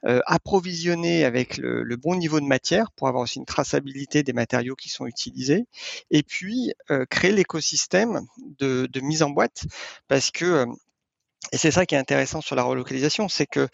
approvisionner 0.02 1.24
avec 1.24 1.56
le, 1.58 1.82
le, 1.82 1.96
bon 1.96 2.16
niveau 2.16 2.40
de 2.40 2.46
matière 2.46 2.90
pour 2.92 3.08
avoir 3.08 3.22
aussi 3.24 3.38
une 3.38 3.44
traçabilité 3.44 4.22
des 4.22 4.32
matériaux 4.32 4.74
qui 4.74 4.88
sont 4.88 5.06
utilisés, 5.06 5.66
et 6.10 6.22
puis 6.22 6.72
créer 7.10 7.32
l'écosystème 7.32 8.20
de, 8.58 8.88
de, 8.90 9.00
mise 9.00 9.22
en 9.22 9.30
boîte, 9.30 9.64
parce 10.08 10.30
que 10.30 10.66
et 11.50 11.58
c'est 11.58 11.72
ça 11.72 11.86
qui 11.86 11.94
est 11.96 11.98
intéressant 11.98 12.40
sur 12.40 12.54
la 12.54 12.62
relocalisation, 12.62 13.28
c'est 13.28 13.46
que 13.46 13.68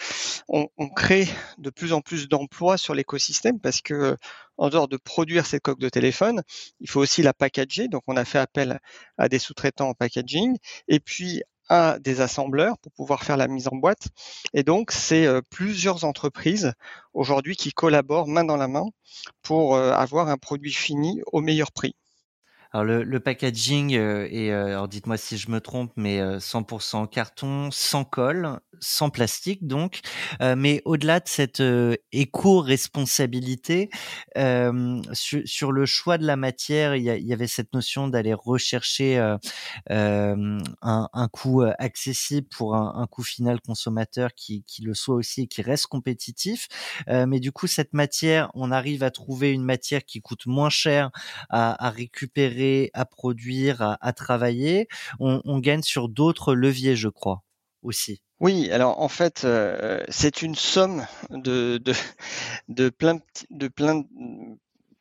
on, 0.48 0.68
crée 0.96 1.28
de 1.58 1.68
plus 1.70 1.92
en 1.92 2.00
plus 2.00 2.28
d'emplois 2.28 2.78
sur 2.78 2.94
l'écosystème 2.94 3.60
parce 3.60 3.82
que 3.82 4.16
en 4.56 4.70
dehors 4.70 4.88
de 4.88 4.96
produire 4.96 5.44
cette 5.44 5.62
coque 5.62 5.78
de 5.78 5.88
téléphone, 5.88 6.42
il 6.80 6.88
faut 6.88 7.00
aussi 7.00 7.22
la 7.22 7.34
packager. 7.34 7.88
Donc 7.88 8.02
on 8.06 8.16
a 8.16 8.24
fait 8.24 8.38
appel 8.38 8.80
à 9.18 9.28
des 9.28 9.38
sous-traitants 9.38 9.90
en 9.90 9.94
packaging 9.94 10.56
et 10.88 10.98
puis 10.98 11.42
à 11.68 11.98
des 11.98 12.22
assembleurs 12.22 12.78
pour 12.78 12.90
pouvoir 12.92 13.22
faire 13.22 13.36
la 13.36 13.46
mise 13.46 13.68
en 13.68 13.76
boîte. 13.76 14.08
Et 14.54 14.62
donc 14.62 14.90
c'est 14.90 15.26
euh, 15.26 15.42
plusieurs 15.50 16.04
entreprises 16.04 16.72
aujourd'hui 17.12 17.56
qui 17.56 17.72
collaborent 17.72 18.28
main 18.28 18.44
dans 18.44 18.56
la 18.56 18.68
main 18.68 18.86
pour 19.42 19.76
euh, 19.76 19.92
avoir 19.92 20.28
un 20.28 20.38
produit 20.38 20.72
fini 20.72 21.20
au 21.32 21.42
meilleur 21.42 21.70
prix. 21.72 21.94
Alors 22.72 22.84
le, 22.84 23.02
le 23.02 23.20
packaging 23.20 23.96
euh, 23.96 24.28
est, 24.30 24.50
euh, 24.50 24.66
alors 24.66 24.88
dites-moi 24.88 25.16
si 25.16 25.38
je 25.38 25.50
me 25.50 25.60
trompe, 25.60 25.90
mais 25.96 26.20
100% 26.20 27.04
euh, 27.04 27.06
carton, 27.06 27.70
sans 27.70 28.04
colle, 28.04 28.60
sans 28.80 29.08
plastique 29.08 29.66
donc. 29.66 30.00
mais 30.40 30.82
au-delà 30.84 31.20
de 31.20 31.28
cette 31.28 31.62
éco-responsabilité, 32.12 33.90
sur, 35.12 35.72
le 35.72 35.86
choix 35.86 36.18
de 36.18 36.26
la 36.26 36.36
matière, 36.36 36.94
il 36.94 37.02
y, 37.02 37.08
il 37.08 37.26
y 37.26 37.32
avait 37.32 37.46
cette 37.46 37.72
notion 37.72 38.06
d'aller 38.06 38.34
rechercher 38.34 39.18
un, 39.90 40.58
un, 40.82 41.28
coût 41.32 41.62
accessible 41.78 42.46
pour 42.48 42.76
un, 42.76 42.94
un 42.96 43.06
coût 43.06 43.24
final 43.24 43.60
consommateur 43.60 44.34
qui, 44.34 44.62
qui, 44.64 44.82
le 44.82 44.94
soit 44.94 45.16
aussi 45.16 45.42
et 45.42 45.46
qui 45.48 45.62
reste 45.62 45.86
compétitif. 45.86 46.68
mais 47.08 47.40
du 47.40 47.50
coup, 47.50 47.66
cette 47.66 47.94
matière, 47.94 48.50
on 48.54 48.70
arrive 48.70 49.02
à 49.02 49.10
trouver 49.10 49.52
une 49.52 49.64
matière 49.64 50.04
qui 50.04 50.20
coûte 50.20 50.46
moins 50.46 50.70
cher 50.70 51.10
à, 51.50 51.86
à 51.86 51.90
récupérer 51.90 52.57
à 52.94 53.04
produire, 53.04 53.96
à, 54.00 54.12
travailler, 54.12 54.88
on, 55.20 55.58
gagne 55.58 55.82
sur 55.82 56.08
d'autres 56.08 56.54
leviers, 56.54 56.96
je 56.96 57.08
crois, 57.08 57.42
aussi. 57.82 58.22
Oui, 58.40 58.70
alors 58.70 59.00
en 59.00 59.08
fait, 59.08 59.44
euh, 59.44 60.02
c'est 60.08 60.42
une 60.42 60.54
somme 60.54 61.06
de, 61.30 61.78
de, 61.78 61.92
de 62.68 62.88
plein 62.88 63.18
de 63.50 63.68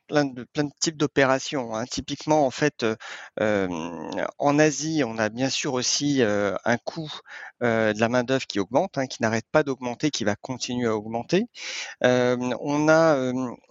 plein 0.08 0.24
de, 0.24 0.44
plein 0.44 0.64
de 0.64 0.72
types 0.80 0.96
d'opérations. 0.96 1.74
Hein. 1.76 1.84
Typiquement, 1.86 2.46
en 2.46 2.50
fait, 2.50 2.84
euh, 3.40 3.68
en 4.38 4.58
Asie, 4.58 5.02
on 5.06 5.18
a 5.18 5.28
bien 5.28 5.50
sûr 5.50 5.74
aussi 5.74 6.22
euh, 6.22 6.56
un 6.64 6.78
coût 6.78 7.12
euh, 7.62 7.92
de 7.92 8.00
la 8.00 8.08
main 8.08 8.24
d'œuvre 8.24 8.46
qui 8.46 8.58
augmente, 8.58 8.98
hein, 8.98 9.06
qui 9.06 9.22
n'arrête 9.22 9.46
pas 9.52 9.62
d'augmenter, 9.62 10.10
qui 10.10 10.24
va 10.24 10.34
continuer 10.34 10.88
à 10.88 10.96
augmenter. 10.96 11.46
on 12.02 12.88
a 12.88 13.16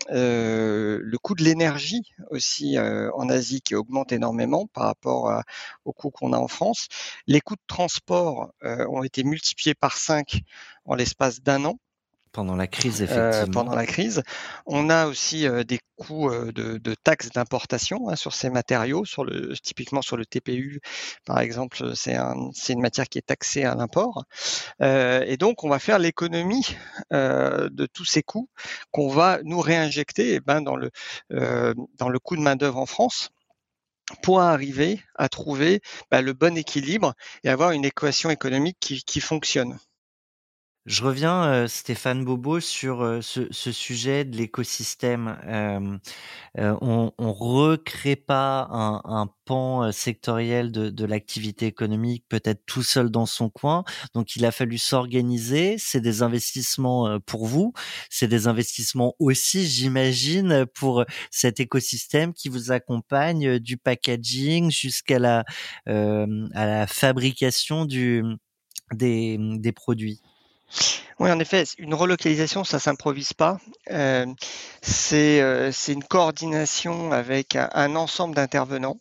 le 0.10 1.18
coût 1.22 1.36
de 1.36 1.44
l'énergie 1.44 2.04
aussi 2.30 2.78
en 2.80 3.30
Asie 3.30 3.62
qui 3.62 3.76
augmente 3.76 4.12
énormément 4.12 4.68
par 4.68 4.86
rapport 4.86 5.42
au 5.86 5.94
coût 5.94 6.12
qu'on 6.12 6.34
a 6.34 6.38
en 6.38 6.48
France. 6.48 6.88
Les 7.28 7.42
coûts 7.42 7.56
de 7.56 7.62
transport 7.68 8.52
ont 8.64 9.04
été 9.04 9.24
multipliés 9.24 9.76
par 9.76 9.98
5 9.98 10.42
en 10.86 10.96
l'espace 10.96 11.42
d'un 11.42 11.66
an. 11.66 11.80
Pendant 12.32 12.56
la 12.56 12.68
crise, 12.68 13.02
euh, 13.02 13.06
effectivement. 13.06 13.64
pendant 13.64 13.76
la 13.76 13.86
crise. 13.86 14.24
On 14.66 14.90
a 14.90 15.08
aussi 15.08 15.48
euh, 15.48 15.64
des 15.64 15.80
coûts 15.96 16.30
euh, 16.30 16.52
de, 16.52 16.78
de, 16.78 16.96
taxes 16.96 17.30
d'importation 17.30 18.10
hein, 18.10 18.16
sur 18.16 18.34
ces 18.34 18.50
matériaux, 18.50 19.06
sur 19.06 19.24
le, 19.24 19.54
typiquement 19.62 20.02
sur 20.02 20.18
le 20.18 20.26
TPU, 20.26 20.80
par 21.26 21.40
exemple, 21.40 21.96
c'est 21.96 22.16
un, 22.16 22.52
une 22.70 22.82
matière 22.82 23.08
qui 23.10 23.18
est 23.18 23.26
taxée 23.26 23.64
à 23.64 23.76
l'import. 23.76 24.26
et 24.82 25.38
donc, 25.38 25.64
on 25.64 25.70
va 25.70 25.80
faire 25.80 26.00
l'économie 26.00 26.66
de 27.12 27.86
tous 27.94 28.06
ces 28.06 28.24
coûts 28.24 28.50
qu'on 28.92 29.10
va 29.10 29.40
nous 29.44 29.60
réinjecter 29.60 30.36
eh 30.36 30.40
ben, 30.40 30.62
dans, 30.62 30.76
le, 30.76 30.92
dans 31.30 32.10
le 32.10 32.20
coût 32.20 32.36
de 32.36 32.42
main-d'œuvre 32.42 32.78
en 32.78 32.86
France 32.86 33.32
pour 34.22 34.42
arriver 34.42 35.02
à 35.16 35.30
trouver 35.30 35.82
bah, 36.12 36.22
le 36.22 36.34
bon 36.34 36.56
équilibre 36.58 37.14
et 37.44 37.50
avoir 37.50 37.72
une 37.72 37.86
équation 37.86 38.30
économique 38.30 38.78
qui, 38.80 39.04
qui 39.04 39.20
fonctionne. 39.20 39.78
Je 40.88 41.04
reviens, 41.04 41.44
euh, 41.44 41.68
Stéphane 41.68 42.24
Bobo, 42.24 42.62
sur 42.62 43.02
euh, 43.02 43.20
ce, 43.22 43.52
sujet 43.74 44.24
de 44.24 44.38
l'écosystème. 44.38 45.38
Euh, 45.46 45.98
on, 46.56 47.12
on 47.18 47.34
recrée 47.34 48.16
pas 48.16 48.70
un, 48.72 49.28
pan 49.44 49.92
sectoriel 49.92 50.72
de, 50.72 51.06
l'activité 51.06 51.66
économique, 51.66 52.24
peut-être 52.30 52.62
tout 52.66 52.84
seul 52.84 53.10
dans 53.10 53.26
son 53.26 53.50
coin. 53.50 53.84
Donc, 54.14 54.38
il 54.38 54.46
a 54.46 54.52
fallu 54.52 54.78
s'organiser. 54.78 55.76
C'est 55.78 56.00
des 56.00 56.22
investissements 56.22 57.20
pour 57.20 57.46
vous. 57.48 57.74
C'est 58.10 58.30
des 58.30 58.48
investissements 58.48 59.14
aussi, 59.20 59.68
j'imagine, 59.68 60.66
pour 60.74 61.04
cet 61.32 61.60
écosystème 61.60 62.34
qui 62.34 62.48
vous 62.48 62.72
accompagne 62.72 63.60
du 63.60 63.76
packaging 63.78 64.72
jusqu'à 64.72 65.20
la 65.20 65.44
fabrication 66.88 67.86
du 67.86 68.24
des 68.94 69.72
produits. 69.76 70.22
Oui, 71.20 71.32
en 71.32 71.40
effet, 71.40 71.64
une 71.80 71.96
relocalisation, 71.96 72.64
ça 72.64 72.80
s'improvise 72.80 73.34
pas. 73.34 73.60
Euh, 73.92 74.26
c'est 74.82 75.42
euh, 75.42 75.72
une 75.88 76.04
coordination 76.04 77.12
avec 77.12 77.56
un 77.56 77.96
ensemble 77.96 78.36
d'intervenants 78.36 79.00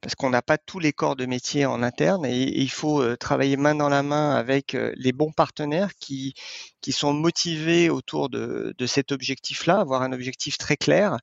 parce 0.00 0.14
qu'on 0.14 0.30
n'a 0.30 0.42
pas 0.42 0.58
tous 0.58 0.78
les 0.78 0.92
corps 0.92 1.16
de 1.16 1.26
métier 1.26 1.66
en 1.66 1.82
interne 1.82 2.26
et, 2.26 2.42
il 2.54 2.70
faut 2.70 3.02
euh, 3.02 3.16
travailler 3.16 3.56
main 3.56 3.74
dans 3.74 3.88
la 3.88 4.02
main 4.02 4.34
avec 4.34 4.74
euh, 4.74 4.92
les 4.96 5.12
bons 5.12 5.32
partenaires 5.32 5.90
qui, 5.98 6.34
qui 6.80 6.92
sont 6.92 7.12
motivés 7.12 7.90
autour 7.90 8.28
de, 8.28 8.74
de 8.76 8.86
cet 8.86 9.12
objectif-là, 9.12 9.80
avoir 9.80 10.02
un 10.02 10.12
objectif 10.12 10.58
très 10.58 10.76
clair, 10.76 11.18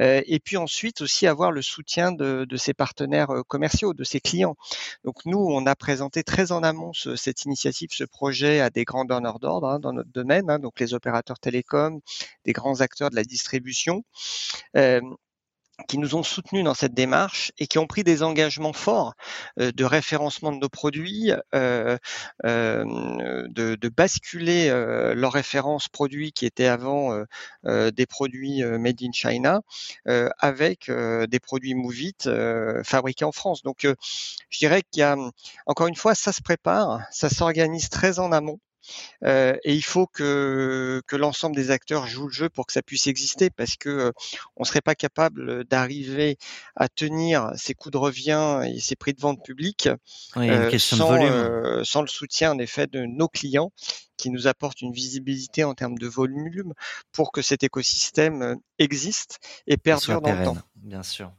euh, 0.00 0.22
et 0.26 0.40
puis 0.40 0.56
ensuite 0.56 1.00
aussi 1.00 1.26
avoir 1.26 1.52
le 1.52 1.62
soutien 1.62 2.12
de, 2.12 2.46
de 2.48 2.56
ses 2.56 2.74
partenaires 2.74 3.28
commerciaux, 3.48 3.94
de 3.94 4.04
ses 4.04 4.20
clients. 4.20 4.56
Donc 5.04 5.24
nous, 5.24 5.38
on 5.38 5.66
a 5.66 5.74
présenté 5.76 6.22
très 6.22 6.52
en 6.52 6.62
amont 6.62 6.92
ce, 6.92 7.16
cette 7.16 7.44
initiative, 7.44 7.90
ce 7.92 8.04
projet 8.04 8.60
à 8.60 8.70
des 8.70 8.84
grands 8.84 9.04
donneurs 9.04 9.38
d'ordre 9.38 9.68
hein, 9.68 9.78
dans 9.78 9.92
notre 9.92 10.10
domaine, 10.10 10.50
hein, 10.50 10.58
donc 10.58 10.80
les 10.80 10.94
opérateurs 10.94 11.38
télécoms, 11.38 12.00
des 12.44 12.52
grands 12.52 12.80
acteurs 12.80 13.10
de 13.10 13.16
la 13.16 13.24
distribution. 13.24 14.04
Qui 15.88 15.98
nous 15.98 16.14
ont 16.14 16.22
soutenus 16.22 16.64
dans 16.64 16.74
cette 16.74 16.94
démarche 16.94 17.52
et 17.58 17.66
qui 17.66 17.78
ont 17.78 17.86
pris 17.86 18.04
des 18.04 18.22
engagements 18.22 18.72
forts 18.72 19.14
euh, 19.60 19.72
de 19.72 19.84
référencement 19.84 20.52
de 20.52 20.58
nos 20.58 20.68
produits, 20.68 21.32
euh, 21.54 21.98
euh, 22.44 22.84
de, 23.48 23.74
de, 23.74 23.88
basculer 23.88 24.68
euh, 24.68 25.14
leurs 25.14 25.32
références 25.32 25.88
produits 25.88 26.32
qui 26.32 26.46
étaient 26.46 26.66
avant 26.66 27.24
euh, 27.66 27.90
des 27.90 28.06
produits 28.06 28.62
made 28.64 29.02
in 29.02 29.12
China 29.12 29.60
avec 30.38 30.90
des 30.90 31.40
produits 31.40 31.74
Movit 31.74 32.16
fabriqués 32.84 33.24
en 33.24 33.32
France. 33.32 33.62
Donc, 33.62 33.86
je 34.48 34.58
dirais 34.58 34.82
qu'il 34.82 35.00
y 35.00 35.02
a, 35.02 35.16
encore 35.66 35.86
une 35.86 35.96
fois, 35.96 36.14
ça 36.14 36.32
se 36.32 36.42
prépare, 36.42 37.00
ça 37.10 37.28
s'organise 37.28 37.88
très 37.88 38.18
en 38.18 38.32
amont. 38.32 38.60
Euh, 39.24 39.56
et 39.64 39.74
il 39.74 39.84
faut 39.84 40.06
que, 40.06 41.02
que 41.06 41.16
l'ensemble 41.16 41.56
des 41.56 41.70
acteurs 41.70 42.06
jouent 42.06 42.28
le 42.28 42.32
jeu 42.32 42.48
pour 42.48 42.66
que 42.66 42.72
ça 42.72 42.82
puisse 42.82 43.06
exister, 43.06 43.50
parce 43.50 43.76
que 43.76 43.88
euh, 43.88 44.12
on 44.56 44.64
serait 44.64 44.80
pas 44.80 44.94
capable 44.94 45.64
d'arriver 45.64 46.36
à 46.76 46.88
tenir 46.88 47.50
ces 47.56 47.74
coûts 47.74 47.90
de 47.90 47.96
revient 47.96 48.60
et 48.66 48.80
ces 48.80 48.96
prix 48.96 49.14
de 49.14 49.20
vente 49.20 49.42
publics 49.44 49.88
euh, 50.36 50.78
sans, 50.78 51.22
euh, 51.22 51.82
sans 51.84 52.02
le 52.02 52.08
soutien 52.08 52.52
en 52.52 52.58
effet 52.58 52.86
de 52.86 53.04
nos 53.04 53.28
clients 53.28 53.72
qui 54.16 54.30
nous 54.30 54.46
apportent 54.46 54.80
une 54.80 54.92
visibilité 54.92 55.64
en 55.64 55.74
termes 55.74 55.98
de 55.98 56.06
volume 56.06 56.72
pour 57.12 57.32
que 57.32 57.42
cet 57.42 57.64
écosystème 57.64 58.56
existe 58.78 59.38
et 59.66 59.76
perdure 59.76 60.20
dans 60.20 60.32
le 60.32 60.44
temps. 60.44 60.58
Bien 60.76 61.02
sûr 61.02 61.32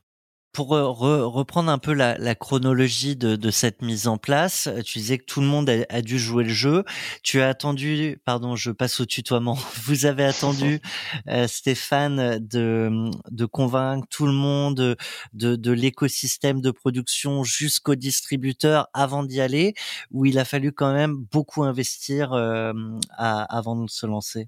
pour 0.56 0.70
reprendre 0.70 1.70
un 1.70 1.78
peu 1.78 1.92
la, 1.92 2.18
la 2.18 2.34
chronologie 2.34 3.18
de, 3.18 3.36
de, 3.36 3.52
cette 3.52 3.82
mise 3.82 4.08
en 4.08 4.18
place, 4.18 4.70
tu 4.86 5.00
disais 5.00 5.18
que 5.18 5.26
tout 5.26 5.42
le 5.42 5.48
monde 5.48 5.70
a, 5.70 5.86
a, 5.90 6.02
dû 6.02 6.18
jouer 6.18 6.46
le 6.46 6.54
jeu. 6.54 6.86
Tu 7.24 7.42
as 7.42 7.50
attendu, 7.50 8.22
pardon, 8.24 8.56
je 8.56 8.72
passe 8.72 9.02
au 9.02 9.06
tutoiement. 9.06 9.58
Vous 9.84 10.06
avez 10.06 10.24
attendu 10.24 10.80
euh, 11.28 11.46
Stéphane 11.48 12.40
de, 12.40 13.12
de 13.32 13.46
convaincre 13.46 14.08
tout 14.10 14.28
le 14.28 14.32
monde 14.32 14.96
de, 15.34 15.56
de 15.58 15.72
l'écosystème 15.74 16.62
de 16.62 16.72
production 16.72 17.44
jusqu'au 17.44 17.96
distributeur 17.96 18.88
avant 18.94 19.24
d'y 19.24 19.42
aller, 19.42 19.74
où 20.12 20.26
il 20.26 20.40
a 20.40 20.46
fallu 20.46 20.72
quand 20.72 20.94
même 20.94 21.18
beaucoup 21.18 21.64
investir 21.64 22.32
euh, 22.32 22.72
à, 23.10 23.44
avant 23.44 23.76
de 23.76 23.90
se 23.90 24.06
lancer? 24.06 24.48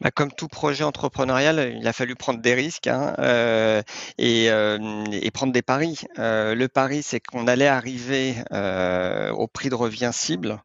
Bah, 0.00 0.10
comme 0.10 0.32
tout 0.32 0.48
projet 0.48 0.82
entrepreneurial, 0.82 1.74
il 1.78 1.86
a 1.86 1.92
fallu 1.92 2.14
prendre 2.14 2.40
des 2.40 2.54
risques 2.54 2.86
hein, 2.86 3.14
euh, 3.18 3.82
et, 4.16 4.50
euh, 4.50 5.04
et, 5.12 5.30
prendre 5.30 5.52
des 5.52 5.60
paris. 5.60 6.00
Euh, 6.18 6.54
le 6.54 6.68
pari, 6.68 7.02
c'est 7.02 7.20
qu'on 7.20 7.46
allait 7.46 7.66
arriver 7.66 8.36
au 8.50 9.46
prix 9.46 9.68
de 9.68 9.74
revient 9.74 10.10
cible. 10.12 10.62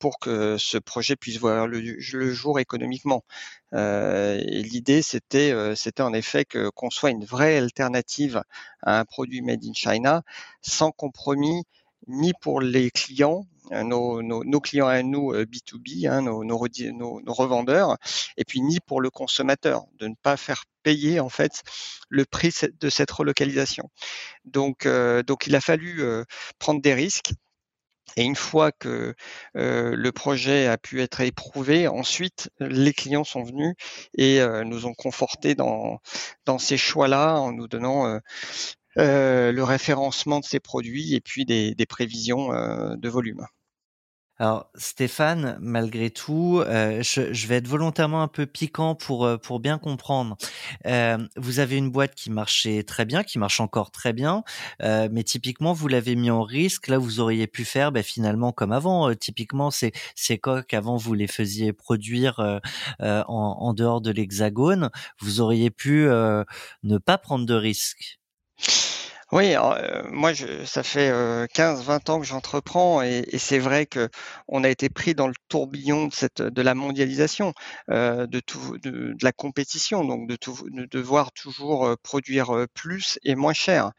pour 0.00 0.18
que 0.20 0.56
ce 0.58 0.78
projet 0.78 1.16
puisse 1.16 1.38
voir 1.38 1.68
le, 1.68 2.32
jour 2.32 2.58
économiquement. 2.58 3.24
L'idée, 3.72 5.02
c'était, 5.02 5.54
en 6.00 6.12
effet 6.12 6.44
qu'on 6.44 6.90
soit 6.90 7.10
une 7.10 7.24
vraie 7.24 7.58
alternative 7.58 8.42
à 8.82 8.98
un 8.98 9.04
produit 9.04 9.42
made 9.42 9.64
in 9.64 9.74
China, 9.74 10.22
sans 10.60 10.90
compromis 10.90 11.64
ni 12.08 12.32
pour 12.40 12.60
les 12.60 12.90
clients, 12.90 13.46
euh, 13.70 13.82
nos, 13.84 14.60
clients 14.60 14.88
à 14.88 15.02
nous 15.02 15.32
B2B, 15.32 16.06
euh, 16.06 16.10
hein, 16.10 16.22
nos, 16.22 17.32
revendeurs, 17.32 17.96
et 18.36 18.44
puis 18.44 18.60
ni 18.60 18.80
pour 18.80 19.00
le 19.00 19.10
consommateur, 19.10 19.84
de 19.98 20.08
ne 20.08 20.14
pas 20.20 20.36
faire 20.36 20.64
payer 20.82 21.20
en 21.20 21.28
fait 21.28 21.62
le 22.08 22.24
prix 22.24 22.52
de 22.80 22.90
cette 22.90 23.10
relocalisation. 23.10 23.88
Donc, 24.44 24.86
euh, 24.86 25.22
donc 25.22 25.46
il 25.46 25.54
a 25.54 25.60
fallu 25.60 26.02
prendre 26.58 26.82
des 26.82 26.94
risques. 26.94 27.32
Et 28.16 28.24
une 28.24 28.36
fois 28.36 28.72
que 28.72 29.14
le 29.54 30.10
projet 30.10 30.66
a 30.66 30.76
pu 30.76 31.00
être 31.00 31.20
éprouvé, 31.22 31.88
ensuite 31.88 32.50
les 32.58 32.92
clients 32.92 33.24
sont 33.24 33.42
venus 33.42 33.74
et 34.18 34.40
nous 34.66 34.84
ont 34.86 34.92
confortés 34.92 35.54
dans, 35.54 35.98
dans 36.44 36.58
ces 36.58 36.76
choix-là 36.76 37.36
en 37.36 37.52
nous 37.52 37.68
donnant 37.68 38.20
euh, 38.98 39.52
le 39.52 39.64
référencement 39.64 40.40
de 40.40 40.44
ces 40.44 40.60
produits 40.60 41.14
et 41.14 41.20
puis 41.20 41.46
des, 41.46 41.74
prévisions 41.88 42.52
euh, 42.52 42.94
de 42.96 43.08
volume. 43.08 43.46
Alors 44.38 44.70
Stéphane, 44.74 45.56
malgré 45.60 46.10
tout, 46.10 46.62
euh, 46.66 47.02
je, 47.02 47.46
vais 47.46 47.56
être 47.56 47.68
volontairement 47.68 48.22
un 48.22 48.28
peu 48.28 48.44
piquant 48.44 48.94
pour 48.94 49.28
pour 49.40 49.60
bien 49.60 49.78
comprendre. 49.78 50.36
vous 51.36 51.58
avez 51.60 51.76
une 51.76 51.90
boîte 51.90 52.14
qui 52.14 52.30
marchait 52.30 52.82
très 52.82 53.04
bien, 53.04 53.22
qui 53.22 53.38
marche 53.38 53.60
encore 53.60 53.90
très 53.92 54.12
bien, 54.12 54.42
mais 54.80 55.22
typiquement 55.22 55.72
vous 55.72 55.86
l'avez 55.88 56.16
mis 56.16 56.30
en 56.30 56.42
risque. 56.42 56.88
Là, 56.88 56.98
vous 56.98 57.20
auriez 57.20 57.46
pu 57.46 57.64
faire 57.64 57.92
ben, 57.92 58.02
finalement 58.02 58.52
comme 58.52 58.72
avant. 58.72 59.14
typiquement, 59.14 59.70
ces 59.70 59.92
ces 60.16 60.38
coques 60.38 60.74
avant 60.74 60.96
vous 60.96 61.14
les 61.14 61.28
faisiez 61.28 61.72
produire 61.72 62.40
en, 63.00 63.24
en, 63.28 63.74
dehors 63.74 64.00
de 64.00 64.10
l'Hexagone? 64.10 64.90
Vous 65.20 65.40
auriez 65.40 65.70
pu 65.70 66.08
ne 66.82 66.98
pas 66.98 67.18
prendre 67.18 67.46
de 67.46 67.54
risque. 67.54 68.21
Oui, 69.32 69.54
euh, 69.56 70.02
moi, 70.10 70.32
ça 70.66 70.82
fait 70.82 71.10
15-20 71.54 72.10
ans 72.10 72.20
que 72.20 72.26
j'entreprends 72.26 73.00
et, 73.00 73.24
c'est 73.38 73.58
vrai 73.58 73.86
que 73.86 74.10
on 74.46 74.62
a 74.62 74.68
été 74.68 74.90
pris 74.90 75.14
dans 75.14 75.26
le 75.26 75.32
tourbillon 75.48 76.10
de, 76.36 76.62
la 76.62 76.74
mondialisation, 76.74 77.54
euh, 77.88 78.26
de, 78.26 79.16
la 79.22 79.32
compétition, 79.32 80.04
donc 80.04 80.28
de, 80.28 80.36
devoir 80.90 81.32
toujours 81.32 81.96
produire 82.02 82.66
plus 82.74 83.18
et 83.24 83.34
moins 83.34 83.54
cher. 83.54 83.92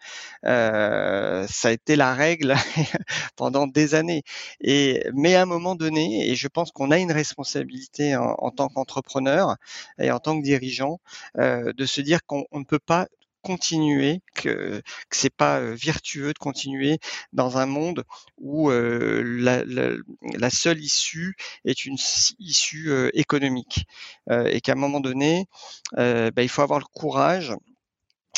Euh, 0.46 1.48
ça 1.50 1.70
a 1.70 1.72
été 1.72 1.96
la 1.96 2.13
règle 2.13 2.53
pendant 3.36 3.65
des 3.65 3.96
années. 3.96 4.22
Mais 4.62 5.34
à 5.36 5.41
un 5.41 5.46
moment 5.46 5.74
donné, 5.74 6.29
et 6.29 6.36
je 6.36 6.48
pense 6.48 6.72
qu'on 6.72 6.91
a 6.91 7.00
une 7.00 7.12
responsabilité 7.12 8.15
en, 8.15 8.36
en 8.38 8.51
tant 8.51 8.67
qu'entrepreneur 8.67 9.55
et 9.98 10.12
en 10.12 10.20
tant 10.20 10.38
que 10.38 10.43
dirigeant, 10.43 11.00
de 11.36 11.86
se 11.88 12.01
dire 12.01 12.24
qu'on 12.27 12.46
ne 12.53 12.65
peut 12.65 12.77
pas 12.77 13.08
continuer, 13.44 14.22
que, 14.34 14.82
c'est 15.12 15.34
pas 15.34 15.62
virtueux 15.62 16.34
de 16.34 16.40
continuer 16.40 17.00
dans 17.34 17.58
un 17.58 17.66
monde 17.66 18.04
où 18.38 18.70
la, 18.72 19.64
la, 19.66 20.50
seule 20.50 20.80
issue 20.82 21.36
est 21.66 21.86
une 21.86 21.98
issue 22.40 22.92
économique 23.14 23.86
et 24.32 24.62
qu'à 24.62 24.74
un 24.74 24.76
moment 24.76 25.00
donné, 25.00 25.48
bah, 25.96 26.32
il 26.38 26.50
faut 26.50 26.62
avoir 26.62 26.80
le 26.80 26.86
courage 26.86 27.54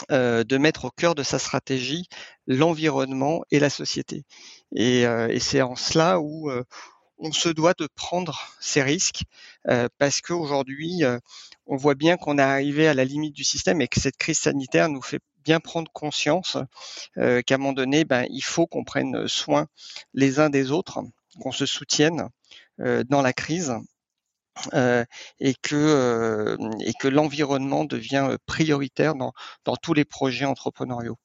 de 0.10 0.58
mettre 0.58 0.86
au 0.86 0.92
cœur 0.92 1.16
de 1.16 1.24
sa 1.24 1.40
stratégie 1.40 2.08
l'environnement 2.48 3.44
et 3.52 3.60
la 3.60 3.70
société. 3.70 4.26
Et, 4.76 5.02
et 5.04 5.40
c'est 5.40 5.62
en 5.62 5.76
cela 5.76 6.20
où 6.20 6.52
on 7.18 7.32
se 7.32 7.50
doit 7.50 7.74
de 7.74 7.88
prendre 7.96 8.40
ces 8.60 8.82
risques 8.82 9.24
parce 9.98 10.22
qu'aujourd'hui, 10.22 11.04
on 11.66 11.76
voit 11.78 11.96
bien 11.96 12.18
qu'on 12.18 12.38
est 12.38 12.42
arrivé 12.42 12.88
à 12.88 12.94
la 12.94 13.06
limite 13.06 13.34
du 13.34 13.44
système 13.44 13.82
et 13.82 13.88
que 13.88 14.00
cette 14.00 14.18
crise 14.18 14.40
sanitaire 14.40 14.90
nous 14.90 15.02
fait 15.02 15.20
bien 15.44 15.60
prendre 15.60 15.92
conscience 15.92 16.58
qu'à 17.16 17.56
un 17.56 17.58
moment 17.58 17.74
donné, 17.74 18.06
ben, 18.06 18.26
il 18.30 18.44
faut 18.44 18.68
qu'on 18.68 18.84
prenne 18.84 19.28
soin 19.28 19.68
les 20.14 20.40
uns 20.40 20.50
des 20.50 20.72
autres, 20.72 21.00
qu'on 21.40 21.52
se 21.52 21.66
soutienne 21.66 22.30
dans 22.78 23.22
la 23.22 23.34
crise 23.34 23.74
et 24.74 25.56
que, 25.62 26.58
et 26.86 26.94
que 27.00 27.08
l'environnement 27.08 27.86
devient 27.86 28.38
prioritaire 28.46 29.16
dans, 29.16 29.34
dans 29.64 29.76
tous 29.76 29.94
les 29.94 30.06
projets 30.06 30.46
entrepreneuriaux. 30.46 31.18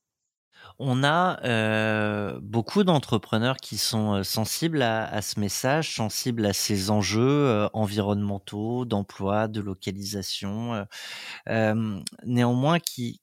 On 0.78 1.04
a 1.04 1.38
euh, 1.44 2.38
beaucoup 2.42 2.84
d'entrepreneurs 2.84 3.58
qui 3.58 3.76
sont 3.76 4.14
euh, 4.14 4.22
sensibles 4.22 4.82
à, 4.82 5.20
ce 5.20 5.38
message, 5.38 5.94
sensibles 5.94 6.46
à 6.46 6.52
ces 6.52 6.90
enjeux 6.90 7.20
euh, 7.20 7.68
environnementaux, 7.74 8.84
d'emploi, 8.86 9.46
de 9.46 9.60
localisation, 9.60 10.86
néanmoins 12.24 12.78
qui, 12.78 13.20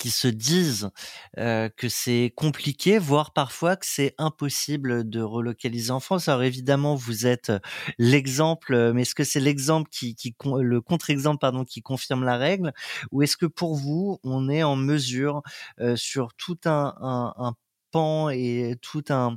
qui 0.00 0.10
se 0.10 0.28
disent 0.28 0.90
que 1.36 1.88
c'est 1.88 2.32
compliqué, 2.36 2.98
voire 2.98 3.32
parfois 3.32 3.76
que 3.76 3.86
c'est 3.86 4.14
impossible 4.18 5.08
de 5.08 5.20
relocaliser 5.20 5.90
en 5.92 6.00
France. 6.00 6.28
Alors 6.28 6.42
évidemment, 6.42 6.94
vous 6.96 7.26
êtes 7.26 7.52
l'exemple, 7.98 8.92
mais 8.92 9.02
est-ce 9.02 9.14
que 9.14 9.24
c'est 9.24 9.40
l'exemple 9.40 9.88
qui, 9.90 10.14
qui 10.14 10.34
le 10.60 10.80
contre-exemple 10.80 11.38
pardon 11.40 11.64
qui 11.64 11.82
confirme 11.82 12.24
la 12.24 12.36
règle, 12.38 12.72
ou 13.12 13.22
est-ce 13.22 13.36
que 13.36 13.46
pour 13.46 13.76
vous, 13.76 14.18
on 14.24 14.48
est 14.48 14.62
en 14.62 14.76
mesure 14.76 15.42
sur 15.96 16.34
tout 16.34 16.58
un, 16.64 16.94
un, 17.00 17.34
un 17.36 17.54
pan 17.92 18.30
et 18.30 18.76
tout 18.80 19.04
un 19.10 19.36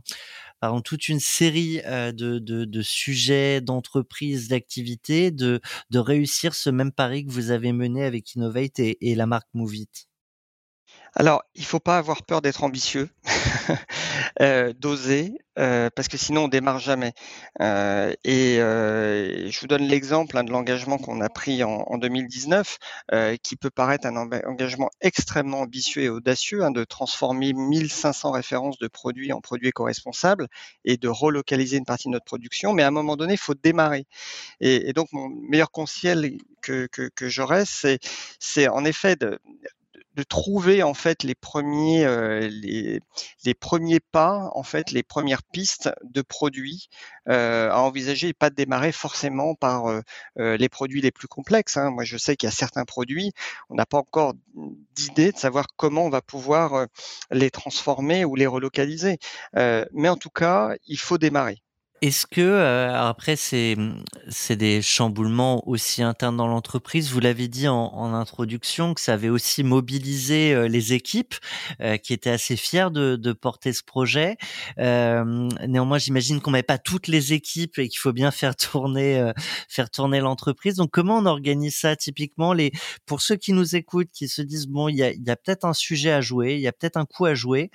pardon, 0.61 0.81
toute 0.81 1.09
une 1.09 1.19
série 1.19 1.81
de, 1.83 2.39
de, 2.39 2.65
de 2.65 2.81
sujets, 2.81 3.61
d'entreprises, 3.61 4.47
d'activités, 4.47 5.31
de, 5.31 5.59
de 5.89 5.99
réussir 5.99 6.53
ce 6.55 6.69
même 6.69 6.91
pari 6.91 7.25
que 7.25 7.31
vous 7.31 7.51
avez 7.51 7.73
mené 7.73 8.03
avec 8.05 8.35
Innovate 8.35 8.79
et, 8.79 8.97
et 9.11 9.15
la 9.15 9.25
marque 9.27 9.49
Movit? 9.53 9.89
Alors, 11.15 11.43
il 11.53 11.65
faut 11.65 11.79
pas 11.79 11.99
avoir 11.99 12.23
peur 12.23 12.41
d'être 12.41 12.63
ambitieux, 12.63 13.07
euh, 14.41 14.73
d'oser, 14.73 15.37
euh, 15.59 15.91
parce 15.95 16.07
que 16.07 16.17
sinon 16.17 16.45
on 16.45 16.47
démarre 16.47 16.79
jamais. 16.79 17.13
Euh, 17.61 18.11
et 18.23 18.55
je 18.57 19.59
vous 19.59 19.67
donne 19.67 19.83
l'exemple 19.83 20.35
hein, 20.37 20.43
de 20.43 20.49
l'engagement 20.51 20.97
qu'on 20.97 21.21
a 21.21 21.29
pris 21.29 21.63
en, 21.63 21.97
2019, 21.99 22.79
qui 23.43 23.55
peut 23.55 23.69
paraître 23.69 24.07
un 24.07 24.15
engagement 24.15 24.89
extrêmement 25.01 25.61
ambitieux 25.61 26.01
et 26.01 26.09
audacieux, 26.09 26.63
hein, 26.63 26.71
de 26.71 26.83
transformer 26.83 27.53
1500 27.53 28.31
références 28.31 28.79
de 28.79 28.87
produits 28.87 29.33
en 29.33 29.41
produits 29.41 29.67
éco-responsables 29.67 30.47
et 30.83 30.97
de 30.97 31.09
relocaliser 31.09 31.77
une 31.77 31.85
partie 31.85 32.07
de 32.07 32.13
notre 32.13 32.25
production. 32.25 32.73
Mais 32.73 32.81
à 32.81 32.87
un 32.87 32.91
moment 32.91 33.17
donné, 33.17 33.33
il 33.33 33.39
faut 33.39 33.53
démarrer. 33.53 34.07
Et, 34.61 34.93
donc, 34.93 35.09
mon 35.11 35.29
meilleur 35.29 35.69
conseil 35.69 36.39
que, 36.63 36.87
que, 36.87 37.09
que 37.13 37.29
j'aurais, 37.29 37.65
c'est 37.65 38.67
en 38.67 38.83
effet 38.83 39.15
de 39.15 39.39
de 40.15 40.23
trouver 40.23 40.83
en 40.83 40.93
fait 40.93 41.23
les 41.23 41.35
premiers 41.35 42.05
euh, 42.05 42.47
les, 42.51 43.53
premiers 43.53 43.99
pas 43.99 44.51
en 44.53 44.63
fait 44.63 44.91
les 44.91 45.03
premières 45.03 45.43
pistes 45.43 45.89
de 46.03 46.21
produits 46.21 46.89
euh, 47.29 47.69
à 47.71 47.79
envisager 47.79 48.29
et 48.29 48.33
pas 48.33 48.49
de 48.49 48.55
démarrer 48.55 48.91
forcément 48.91 49.55
par 49.55 49.87
euh, 49.87 50.01
les 50.37 50.69
produits 50.69 51.01
les 51.01 51.11
plus 51.11 51.27
complexes. 51.27 51.77
Hein. 51.77 51.91
Moi 51.91 52.03
je 52.03 52.17
sais 52.17 52.35
qu'il 52.35 52.47
y 52.47 52.51
a 52.51 52.55
certains 52.55 52.85
produits 52.85 53.33
on 53.69 53.75
n'a 53.75 53.85
pas 53.85 53.97
encore 53.97 54.33
d'idée 54.95 55.31
de 55.31 55.37
savoir 55.37 55.67
comment 55.75 56.05
on 56.05 56.09
va 56.09 56.21
pouvoir 56.21 56.87
les 57.31 57.51
transformer 57.51 58.25
ou 58.25 58.35
les 58.35 58.47
relocaliser. 58.47 59.17
mais 59.55 60.09
en 60.09 60.17
tout 60.17 60.29
cas 60.29 60.75
il 60.87 60.99
faut 60.99 61.17
démarrer. 61.17 61.63
Est-ce 62.03 62.27
que 62.27 62.41
euh, 62.41 62.93
après 62.93 63.37
c'est 63.37 63.77
c'est 64.27 64.57
des 64.57 64.81
chamboulements 64.81 65.65
aussi 65.69 66.03
internes 66.03 66.35
dans 66.35 66.47
l'entreprise? 66.47 67.09
Vous 67.09 67.21
l'avez 67.21 67.47
dit 67.47 67.69
en, 67.69 67.93
en, 67.93 68.13
introduction 68.13 68.93
que 68.93 68.99
ça 68.99 69.13
avait 69.13 69.29
aussi 69.29 69.63
mobilisé 69.63 70.53
euh, 70.53 70.67
les 70.67 70.91
équipes 70.91 71.33
euh, 71.79 71.95
qui 71.95 72.11
étaient 72.11 72.29
assez 72.29 72.57
fiers 72.57 72.89
de, 72.91 73.15
de 73.15 73.31
porter 73.31 73.71
ce 73.71 73.83
projet. 73.83 74.35
néanmoins, 74.77 75.97
j'imagine 75.97 76.41
qu'on 76.41 76.51
n'avait 76.51 76.61
pas 76.61 76.77
toutes 76.77 77.07
les 77.07 77.31
équipes 77.31 77.79
et 77.79 77.87
qu'il 77.87 77.99
faut 77.99 78.11
bien 78.11 78.31
faire 78.31 78.57
tourner 78.57 79.31
faire 79.69 79.89
tourner 79.89 80.19
l'entreprise. 80.19 80.75
Donc 80.75 80.91
comment 80.91 81.19
on 81.19 81.25
organise 81.25 81.77
ça 81.77 81.95
typiquement? 81.95 82.51
Les 82.51 82.73
pour 83.05 83.21
ceux 83.21 83.37
qui 83.37 83.53
nous 83.53 83.77
écoutent 83.77 84.11
qui 84.11 84.27
se 84.27 84.41
disent 84.41 84.67
bon 84.67 84.89
il 84.89 84.97
y 84.97 85.03
a, 85.03 85.13
y 85.13 85.29
a 85.29 85.37
peut-être 85.37 85.63
un 85.63 85.73
sujet 85.73 86.11
à 86.11 86.19
jouer, 86.19 86.55
il 86.55 86.59
y 86.59 86.67
a 86.67 86.73
peut-être 86.73 86.97
un 86.97 87.05
coup 87.05 87.27
à 87.27 87.33
jouer. 87.33 87.71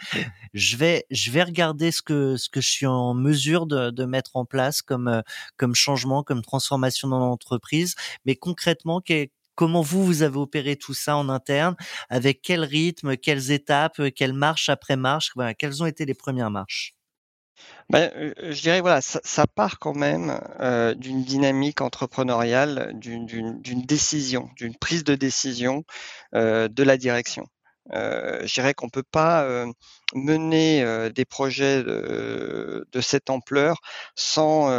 Je 0.53 0.77
vais 0.77 1.07
je 1.11 1.31
vais 1.31 1.45
regarder 1.45 1.93
ce 1.93 2.03
que 2.03 2.37
ce 2.37 2.51
que 2.51 2.61
je 2.61 2.69
suis 2.69 2.87
en 2.87 3.15
mesure 3.15 3.65
de, 3.65 3.89
de 3.91 4.05
mettre 4.05 4.18
mettre 4.19 4.37
en 4.37 4.45
place 4.45 4.83
comme 4.83 5.23
comme 5.57 5.75
changement, 5.75 6.23
comme 6.23 6.43
transformation 6.43 7.09
dans 7.09 7.21
l'entreprise. 7.21 7.95
Mais 8.25 8.37
concrètement, 8.37 9.01
comment 9.55 9.83
vous 9.83 10.05
vous 10.05 10.23
avez 10.23 10.39
opéré 10.39 10.77
tout 10.77 10.95
ça 10.95 11.17
en 11.17 11.29
interne, 11.29 11.75
avec 12.09 12.43
quel 12.43 12.63
rythme, 12.65 13.17
quelles 13.17 13.51
étapes, 13.51 14.01
quelles 14.17 14.33
marches 14.33 14.69
après 14.69 14.97
marche, 14.97 15.33
quelles 15.59 15.83
ont 15.83 15.87
été 15.87 16.05
les 16.05 16.15
premières 16.15 16.51
marches? 16.51 16.95
Ben, 17.91 18.11
je 18.51 18.61
dirais 18.61 18.81
voilà, 18.81 19.01
ça 19.01 19.47
part 19.47 19.79
quand 19.79 19.95
même, 19.95 20.39
d'une 20.97 21.25
dynamique 21.25 21.81
entrepreneuriale, 21.81 22.93
d'une 22.95 23.83
décision, 23.85 24.49
d'une 24.57 24.77
prise 24.77 25.05
de 25.05 25.17
décision, 25.17 25.85
de 26.33 26.83
la 26.83 26.97
direction. 26.97 27.47
Heu, 27.95 28.41
je 28.47 28.55
dirais 28.55 28.75
qu'on 28.75 28.89
peut 28.91 29.03
pas, 29.03 29.45
heu, 29.45 29.67
mener, 30.15 30.83
heu, 30.85 31.11
des 31.11 31.25
projets 31.25 31.83
de 31.85 33.01
cette 33.01 33.31
ampleur 33.31 33.79
sans, 34.17 34.71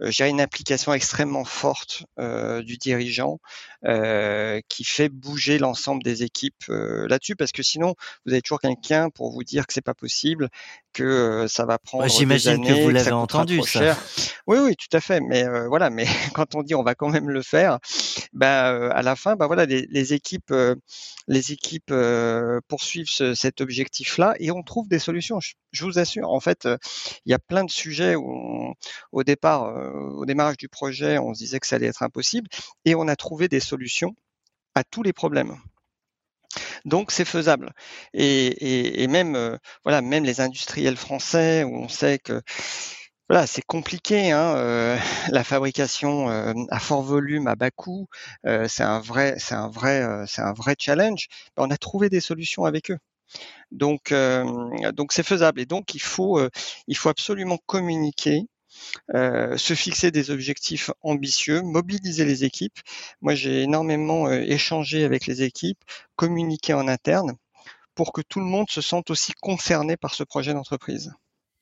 je 0.00 0.10
dirais 0.16 0.30
une 0.30 0.40
implication 0.40 0.92
extrêmement 0.94 1.44
forte, 1.44 2.04
heu, 2.18 2.62
du 2.62 2.76
dirigeant, 2.78 3.38
heu, 3.86 4.60
qui 4.68 4.84
fait 4.84 5.08
bouger 5.08 5.58
l'ensemble 5.58 6.02
des 6.02 6.22
équipes, 6.22 6.64
là-dessus. 6.68 7.36
Parce 7.36 7.52
que 7.52 7.62
sinon, 7.62 7.94
vous 8.26 8.32
avez 8.32 8.42
toujours 8.42 8.60
quelqu'un 8.60 9.10
pour 9.10 9.32
vous 9.32 9.44
dire 9.44 9.66
que 9.66 9.72
c'est 9.72 9.80
pas 9.84 9.94
possible, 9.94 10.48
que, 10.92 11.46
ça 11.48 11.66
va 11.66 11.78
Ouais, 11.98 12.08
prendre 12.08 12.24
des 12.24 12.48
j'imagine 12.48 12.60
que 12.62 12.72
vous 12.72 12.88
l'avez 12.88 13.12
entendu 13.12 13.62
ça. 13.62 13.84
cher. 13.84 13.98
Oui, 14.46 14.58
oui, 14.58 14.74
tout 14.76 14.94
à 14.96 15.00
fait, 15.00 15.20
mais 15.20 15.44
voilà, 15.68 15.90
mais 15.90 16.06
quand 16.34 16.54
on 16.54 16.62
dit: 16.62 16.74
«On 16.74 16.82
va 16.82 16.94
quand 16.94 17.08
même 17.10 17.28
le 17.30 17.42
faire», 17.42 17.78
bah, 18.32 18.88
à 18.92 19.02
la 19.02 19.16
fin, 19.16 19.36
bah, 19.36 19.46
voilà, 19.46 19.66
les 19.66 19.86
les 19.90 20.14
équipes, 20.14 20.52
les 21.28 21.52
équipes, 21.52 21.92
poursuivent 22.68 23.08
ce 23.08 23.34
cet 23.34 23.60
objectif-là 23.60 24.34
et 24.40 24.50
on 24.50 24.62
trouve 24.62 24.88
des 24.88 24.98
solutions. 24.98 25.40
Je 25.40 25.54
je 25.72 25.84
vous 25.84 25.98
assure, 26.00 26.30
en 26.30 26.40
fait, 26.40 26.66
il 27.26 27.30
y 27.30 27.34
a 27.34 27.38
plein 27.38 27.64
de 27.64 27.70
sujets 27.70 28.16
où 28.16 28.28
on 28.32 28.74
au 29.12 29.22
départ, 29.24 29.72
au 29.94 30.24
démarrage 30.26 30.56
du 30.56 30.68
projet, 30.68 31.18
on 31.18 31.34
se 31.34 31.38
disait 31.40 31.60
que 31.60 31.66
ça 31.66 31.76
allait 31.76 31.86
être 31.86 32.02
impossible 32.02 32.48
et 32.84 32.94
on 32.94 33.08
a 33.08 33.16
trouvé 33.16 33.48
des 33.48 33.60
solutions 33.60 34.14
à 34.74 34.84
tous 34.84 35.02
les 35.02 35.12
problèmes. 35.14 35.56
Donc 36.84 37.10
c'est 37.10 37.24
faisable 37.24 37.72
et 38.14 39.06
même, 39.08 39.36
heu, 39.36 39.58
voilà, 39.84 40.02
même 40.02 40.24
les 40.24 40.40
industriels 40.40 40.96
français 40.96 41.64
où 41.64 41.74
on 41.76 41.88
sait 41.88 42.18
que, 42.18 42.42
voilà, 43.28 43.46
c'est 43.46 43.62
compliqué, 43.62 44.32
hein, 44.32 44.54
heu, 44.58 44.96
la 45.32 45.44
fabrication, 45.44 46.30
hem, 46.32 46.66
à 46.70 46.80
fort 46.80 47.02
volume, 47.02 47.46
à 47.48 47.56
bas 47.56 47.70
coût, 47.70 48.08
c'est 48.68 48.82
un 48.82 49.00
vrai 49.00 49.36
c'est 49.38 49.54
un 49.54 49.68
vrai, 49.68 50.24
c'est 50.26 50.42
un 50.42 50.52
vrai 50.52 50.74
challenge. 50.78 51.28
Bah, 51.56 51.64
on 51.66 51.70
a 51.70 51.76
trouvé 51.78 52.08
des 52.10 52.20
solutions 52.20 52.64
avec 52.64 52.90
eux. 52.90 52.98
Donc 53.72 54.12
c'est 55.10 55.22
faisable 55.22 55.60
et 55.60 55.66
donc 55.66 55.94
il 55.94 56.00
faut 56.02 56.38
absolument 57.08 57.58
communiquer, 57.66 58.42
heu, 59.14 59.56
se 59.58 59.74
fixer 59.74 60.10
des 60.10 60.30
objectifs 60.30 60.90
ambitieux, 61.02 61.62
mobiliser 61.62 62.24
les 62.24 62.44
équipes. 62.44 62.78
Moi, 63.20 63.34
j'ai 63.34 63.62
énormément, 63.62 64.28
heu, 64.28 64.42
échangé 64.50 65.04
avec 65.04 65.26
les 65.26 65.42
équipes, 65.42 65.82
communiqué 66.16 66.74
en 66.74 66.88
interne 66.88 67.36
pour 67.94 68.12
que 68.12 68.22
tout 68.22 68.40
le 68.40 68.46
monde 68.46 68.70
se 68.70 68.80
sente 68.82 69.10
aussi 69.10 69.32
concerné 69.40 69.96
par 69.96 70.14
ce 70.14 70.24
projet 70.24 70.54
d'entreprise. 70.54 71.12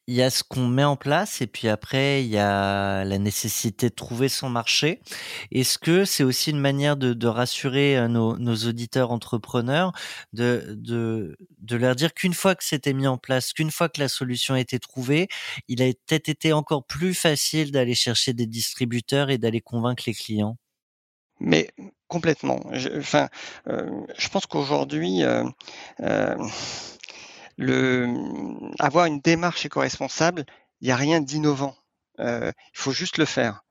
Il 0.08 0.14
y 0.14 0.22
a 0.22 0.30
ce 0.30 0.42
qu'on 0.42 0.66
met 0.66 0.84
en 0.84 0.96
place 0.96 1.40
et 1.42 1.46
puis 1.46 1.68
après 1.68 2.24
il 2.24 2.28
y 2.30 2.38
a 2.38 3.04
la 3.04 3.18
nécessité 3.18 3.90
de 3.90 3.94
trouver 3.94 4.28
son 4.30 4.48
marché. 4.48 5.00
Est-ce 5.52 5.78
que 5.78 6.04
c'est 6.06 6.24
aussi 6.24 6.50
une 6.50 6.58
manière 6.60 6.96
de 6.96 7.12
de 7.12 7.26
rassurer, 7.28 7.96
heu, 7.98 8.08
nos 8.08 8.36
nos 8.38 8.56
auditeurs 8.56 9.10
entrepreneurs, 9.12 9.92
de 10.32 10.74
de 10.78 11.36
de 11.58 11.76
leur 11.76 11.94
dire 11.94 12.14
qu'une 12.14 12.32
fois 12.34 12.54
que 12.54 12.64
c'était 12.64 12.94
mis 12.94 13.06
en 13.06 13.18
place, 13.18 13.52
qu'une 13.52 13.70
fois 13.70 13.88
que 13.90 14.00
la 14.00 14.08
solution 14.08 14.54
a 14.54 14.60
été 14.60 14.78
trouvée, 14.78 15.28
il 15.68 15.82
a 15.82 15.86
peut-être 16.06 16.28
été 16.30 16.52
encore 16.54 16.84
plus 16.86 17.12
facile 17.14 17.70
d'aller 17.70 17.94
chercher 17.94 18.32
des 18.32 18.46
distributeurs 18.46 19.28
et 19.30 19.36
d'aller 19.38 19.60
convaincre 19.60 20.04
les 20.06 20.14
clients? 20.14 20.56
Mais 21.40 21.68
complètement. 22.08 22.60
Je 22.72 22.88
enfin, 22.98 23.28
heu, 23.68 23.88
je 24.18 24.28
pense 24.28 24.46
qu'aujourd'hui, 24.46 25.22
heu, 25.22 25.44
hem, 26.00 26.38
le, 27.58 28.08
avoir 28.78 29.06
une 29.06 29.20
démarche 29.20 29.66
éco-responsable, 29.66 30.46
il 30.80 30.88
y 30.88 30.92
a 30.92 30.96
rien 30.96 31.20
d'innovant. 31.20 31.76
Heu, 32.20 32.52
il 32.74 32.78
faut 32.78 32.92
juste 32.92 33.18
le 33.18 33.24
faire, 33.26 33.62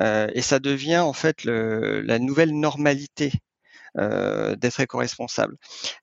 heu 0.00 0.28
et 0.34 0.42
ça 0.42 0.58
devient 0.60 0.98
en 0.98 1.12
fait 1.14 1.44
la 1.44 2.18
nouvelle 2.18 2.58
normalité 2.58 3.32
heu, 3.98 4.56
d'être 4.56 4.80
éco-responsable. 4.80 5.56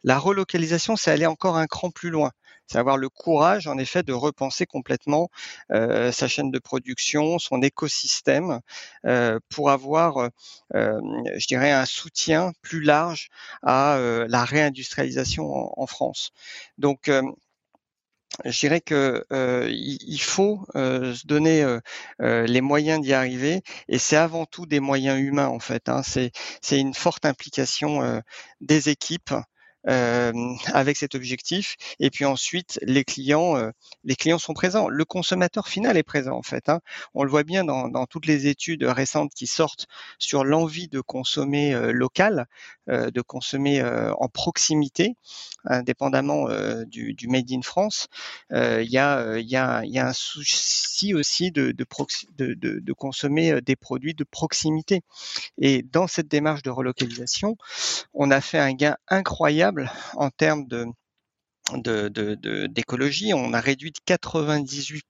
La 0.03 0.19
relocalisation, 0.19 0.95
c'est 0.97 1.11
aller 1.11 1.25
encore 1.27 1.57
un 1.57 1.67
cran 1.67 1.91
plus 1.91 2.09
loin. 2.11 2.31
C'est 2.71 2.77
avoir 2.79 2.95
le 2.97 3.09
courage, 3.09 3.67
en 3.67 3.77
effet, 3.77 4.01
de 4.01 4.13
repenser 4.13 4.65
complètement, 4.65 5.29
heu, 5.73 6.09
sa 6.13 6.29
chaîne 6.29 6.51
de 6.51 6.59
production, 6.59 7.37
son 7.37 7.61
écosystème, 7.61 8.61
heu, 9.05 9.39
pour 9.49 9.71
avoir, 9.71 10.19
heu, 10.19 10.29
hem, 10.73 11.01
je 11.37 11.47
dirais 11.47 11.71
un 11.71 11.85
soutien 11.85 12.53
plus 12.61 12.81
large 12.81 13.27
à, 13.61 13.97
la 14.29 14.45
réindustrialisation 14.45 15.43
en 15.79 15.85
France. 15.87 16.31
Donc, 16.77 17.09
je 18.45 18.59
dirais 18.59 18.81
que, 18.81 19.25
il 19.69 20.21
faut, 20.21 20.65
se 20.75 21.27
donner, 21.27 21.77
les 22.19 22.61
moyens 22.61 23.01
d'y 23.01 23.13
arriver 23.13 23.61
et 23.89 23.97
c'est 23.97 24.15
avant 24.15 24.45
tout 24.45 24.65
des 24.65 24.79
moyens 24.79 25.19
humains, 25.19 25.47
en 25.49 25.59
fait, 25.59 25.89
hein. 25.89 26.01
C'est 26.03 26.31
une 26.79 26.93
forte 26.93 27.25
implication, 27.25 28.21
des 28.61 28.89
équipes, 28.89 29.33
hem, 29.87 30.55
avec 30.73 30.97
cet 30.97 31.15
objectif 31.15 31.75
et 31.99 32.09
puis 32.09 32.25
ensuite 32.25 32.79
les 32.83 33.03
clients, 33.03 33.57
heu, 33.57 33.71
les 34.03 34.15
clients 34.15 34.39
sont 34.39 34.53
présents. 34.53 34.87
Le 34.89 35.05
consommateur 35.05 35.67
final 35.67 35.97
est 35.97 36.03
présent, 36.03 36.35
en 36.37 36.41
fait, 36.43 36.69
hein. 36.69 36.79
On 37.13 37.23
le 37.23 37.29
voit 37.31 37.43
bien 37.43 37.63
dans 37.65 38.05
toutes 38.07 38.25
les 38.27 38.47
études 38.47 38.83
récentes 38.83 39.33
qui 39.35 39.47
sortent 39.47 39.87
sur 40.19 40.43
l'envie 40.43 40.87
de 40.87 41.01
consommer, 41.01 41.73
heu, 41.75 41.91
local, 41.91 42.47
de 42.91 43.21
consommer, 43.21 43.81
heu, 43.81 44.13
en 44.19 44.27
proximité, 44.27 45.15
indépendamment, 45.65 46.49
heu, 46.49 46.85
du 46.85 47.27
made 47.27 47.51
in 47.51 47.61
France. 47.61 48.07
Il 48.51 48.89
y 48.89 48.97
a, 48.97 49.81
un 49.81 50.13
souci 50.13 51.13
aussi 51.13 51.51
de 51.51 52.93
consommer, 52.93 53.61
des 53.61 53.75
produits 53.75 54.13
de 54.13 54.23
proximité 54.23 55.01
et 55.57 55.83
dans 55.83 56.07
cette 56.07 56.27
démarche 56.27 56.63
de 56.63 56.69
relocalisation, 56.69 57.57
on 58.13 58.31
a 58.31 58.41
fait 58.41 58.59
un 58.59 58.73
gain 58.73 58.97
incroyable 59.07 59.91
en 60.15 60.29
termes 60.29 60.67
de 60.67 60.85
de 61.75 62.09
de 62.09 62.35
de 62.35 62.67
d'écologie. 62.67 63.33
On 63.33 63.53
a 63.53 63.59
réduit 63.59 63.91
de 63.91 63.99
98 64.05 65.05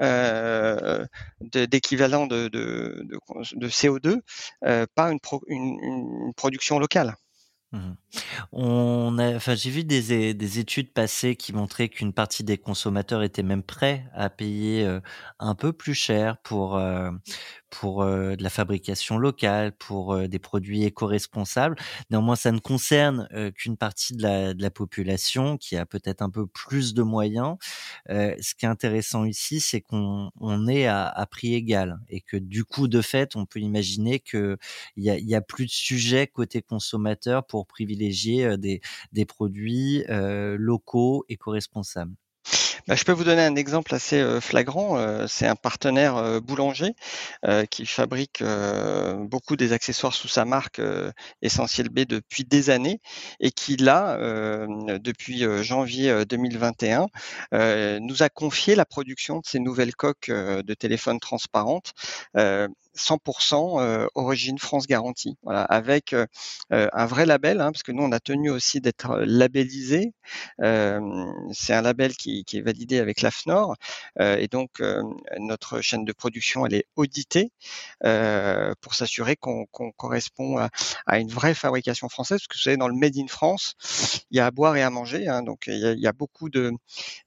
heu, 0.00 1.06
de 1.40 1.64
d'équivalent 1.66 2.26
de 2.26 2.48
de 2.48 3.02
de 3.04 3.18
cons 3.26 3.42
de 3.54 3.68
CO2, 3.68 4.22
heu, 4.66 4.86
par 4.94 5.10
une 5.10 5.20
pro 5.20 5.42
une 5.48 5.78
une 5.82 6.34
production 6.34 6.78
locale. 6.78 7.14
Mmh 7.72 7.92
enfin, 9.36 9.54
j'ai 9.54 9.70
vu 9.70 9.84
des 9.84 10.34
des 10.34 10.58
études 10.58 10.92
passées 10.92 11.36
qui 11.36 11.52
montraient 11.52 11.88
qu'une 11.88 12.12
partie 12.12 12.44
des 12.44 12.58
consommateurs 12.58 13.22
étaient 13.22 13.42
même 13.44 13.62
prêts 13.62 14.06
à 14.14 14.30
payer, 14.30 14.84
heu, 14.86 15.02
un 15.38 15.54
peu 15.54 15.72
plus 15.72 15.94
cher 15.94 16.38
pour, 16.42 16.80
pour, 17.70 18.02
heu, 18.04 18.36
de 18.36 18.42
la 18.42 18.50
fabrication 18.50 19.18
locale, 19.18 19.72
pour, 19.72 20.14
heu, 20.14 20.28
des 20.28 20.38
produits 20.38 20.84
éco-responsables. 20.84 21.76
Néanmoins, 22.10 22.36
ça 22.36 22.52
ne 22.52 22.58
concerne, 22.58 23.28
heu, 23.32 23.50
qu'une 23.52 23.76
partie 23.76 24.14
de 24.14 24.22
la 24.22 24.54
de 24.54 24.62
la 24.62 24.70
population 24.70 25.56
qui 25.56 25.76
a 25.76 25.86
peut-être 25.86 26.22
un 26.22 26.30
peu 26.30 26.46
plus 26.46 26.94
de 26.94 27.02
moyens. 27.02 27.56
Ce 28.08 28.54
qui 28.54 28.64
est 28.66 28.68
intéressant 28.68 29.24
ici, 29.24 29.60
c'est 29.60 29.80
qu'on 29.80 30.30
on 30.40 30.68
est 30.68 30.86
à 30.86 31.06
à 31.08 31.26
prix 31.26 31.54
égal 31.54 31.98
et 32.08 32.20
que 32.20 32.36
du 32.36 32.64
coup, 32.64 32.88
de 32.88 33.00
fait, 33.02 33.36
on 33.36 33.46
peut 33.46 33.60
imaginer 33.60 34.20
qu'il 34.20 34.56
y 34.96 35.10
a 35.10 35.18
y 35.18 35.34
a 35.34 35.40
plus 35.40 35.66
de 35.66 35.70
sujet 35.70 36.26
côté 36.26 36.62
consommateur 36.62 37.46
pour 37.46 37.66
privilégier, 37.66 38.56
des 38.58 38.80
des 39.12 39.24
produits, 39.26 40.04
locaux, 40.08 41.24
éco-responsables. 41.28 42.14
Bah, 42.90 42.96
je 42.96 43.04
peux 43.04 43.12
vous 43.12 43.22
donner 43.22 43.42
un 43.44 43.54
exemple 43.54 43.94
assez, 43.94 44.18
heu, 44.20 44.40
flagrant, 44.40 44.98
heu, 44.98 45.26
c'est 45.28 45.46
un 45.46 45.54
partenaire, 45.54 46.16
heu, 46.16 46.40
boulanger, 46.40 46.94
qui 47.70 47.86
fabrique, 47.86 48.42
beaucoup 49.20 49.54
des 49.56 49.72
accessoires 49.72 50.12
sous 50.14 50.26
sa 50.26 50.44
marque, 50.44 50.80
Essentiel 51.40 51.88
B 51.88 52.00
depuis 52.00 52.44
des 52.44 52.68
années 52.70 53.00
et 53.38 53.52
qui 53.52 53.76
là, 53.76 54.18
depuis, 54.98 55.44
janvier, 55.62 56.10
heu, 56.10 56.24
2021, 56.24 57.06
heu, 57.54 57.98
nous 58.00 58.22
a 58.24 58.28
confié 58.28 58.74
la 58.74 58.84
production 58.84 59.36
de 59.38 59.46
ces 59.46 59.60
nouvelles 59.60 59.94
coques, 59.94 60.28
de 60.30 60.74
téléphones 60.74 61.20
transparentes, 61.20 61.92
100 62.94 63.18
heu, 63.80 64.08
origine 64.14 64.58
France 64.58 64.86
garantie. 64.86 65.36
Voilà, 65.42 65.62
avec, 65.64 66.12
heu 66.14 66.26
heu, 66.72 66.88
un 66.92 67.06
vrai 67.06 67.26
label, 67.26 67.60
hein, 67.60 67.72
parce 67.72 67.82
que 67.82 67.92
nous 67.92 68.02
on 68.02 68.12
a 68.12 68.20
tenu 68.20 68.50
aussi 68.50 68.80
d'être. 68.80 69.10
Hem, 70.62 71.32
c'est 71.52 71.74
un 71.74 71.82
label 71.82 72.14
qui 72.16 72.44
est 72.52 72.60
validé 72.60 72.98
avec 72.98 73.22
l'AFNOR, 73.22 73.76
et 74.20 74.48
donc 74.48 74.82
notre 75.38 75.80
chaîne 75.80 76.04
de 76.04 76.12
production, 76.12 76.66
elle 76.66 76.74
est 76.74 76.86
auditée, 76.96 77.50
pour 78.80 78.94
s'assurer 78.94 79.36
qu'on 79.36 79.66
correspond 79.96 80.58
à 81.06 81.18
une 81.18 81.30
vraie 81.30 81.54
fabrication 81.54 82.08
française. 82.08 82.38
Parce 82.40 82.48
que 82.48 82.58
vous 82.58 82.62
savez, 82.62 82.76
dans 82.76 82.88
le 82.88 82.94
made 82.94 83.16
in 83.18 83.26
France, 83.28 83.74
il 84.30 84.36
y 84.36 84.40
a 84.40 84.46
à 84.46 84.50
boire 84.50 84.76
et 84.76 84.82
à 84.82 84.90
manger, 84.90 85.28
hein, 85.28 85.42
donc 85.42 85.64
il 85.66 85.98
y 86.00 86.06
a 86.06 86.12
beaucoup 86.12 86.48
de 86.50 86.72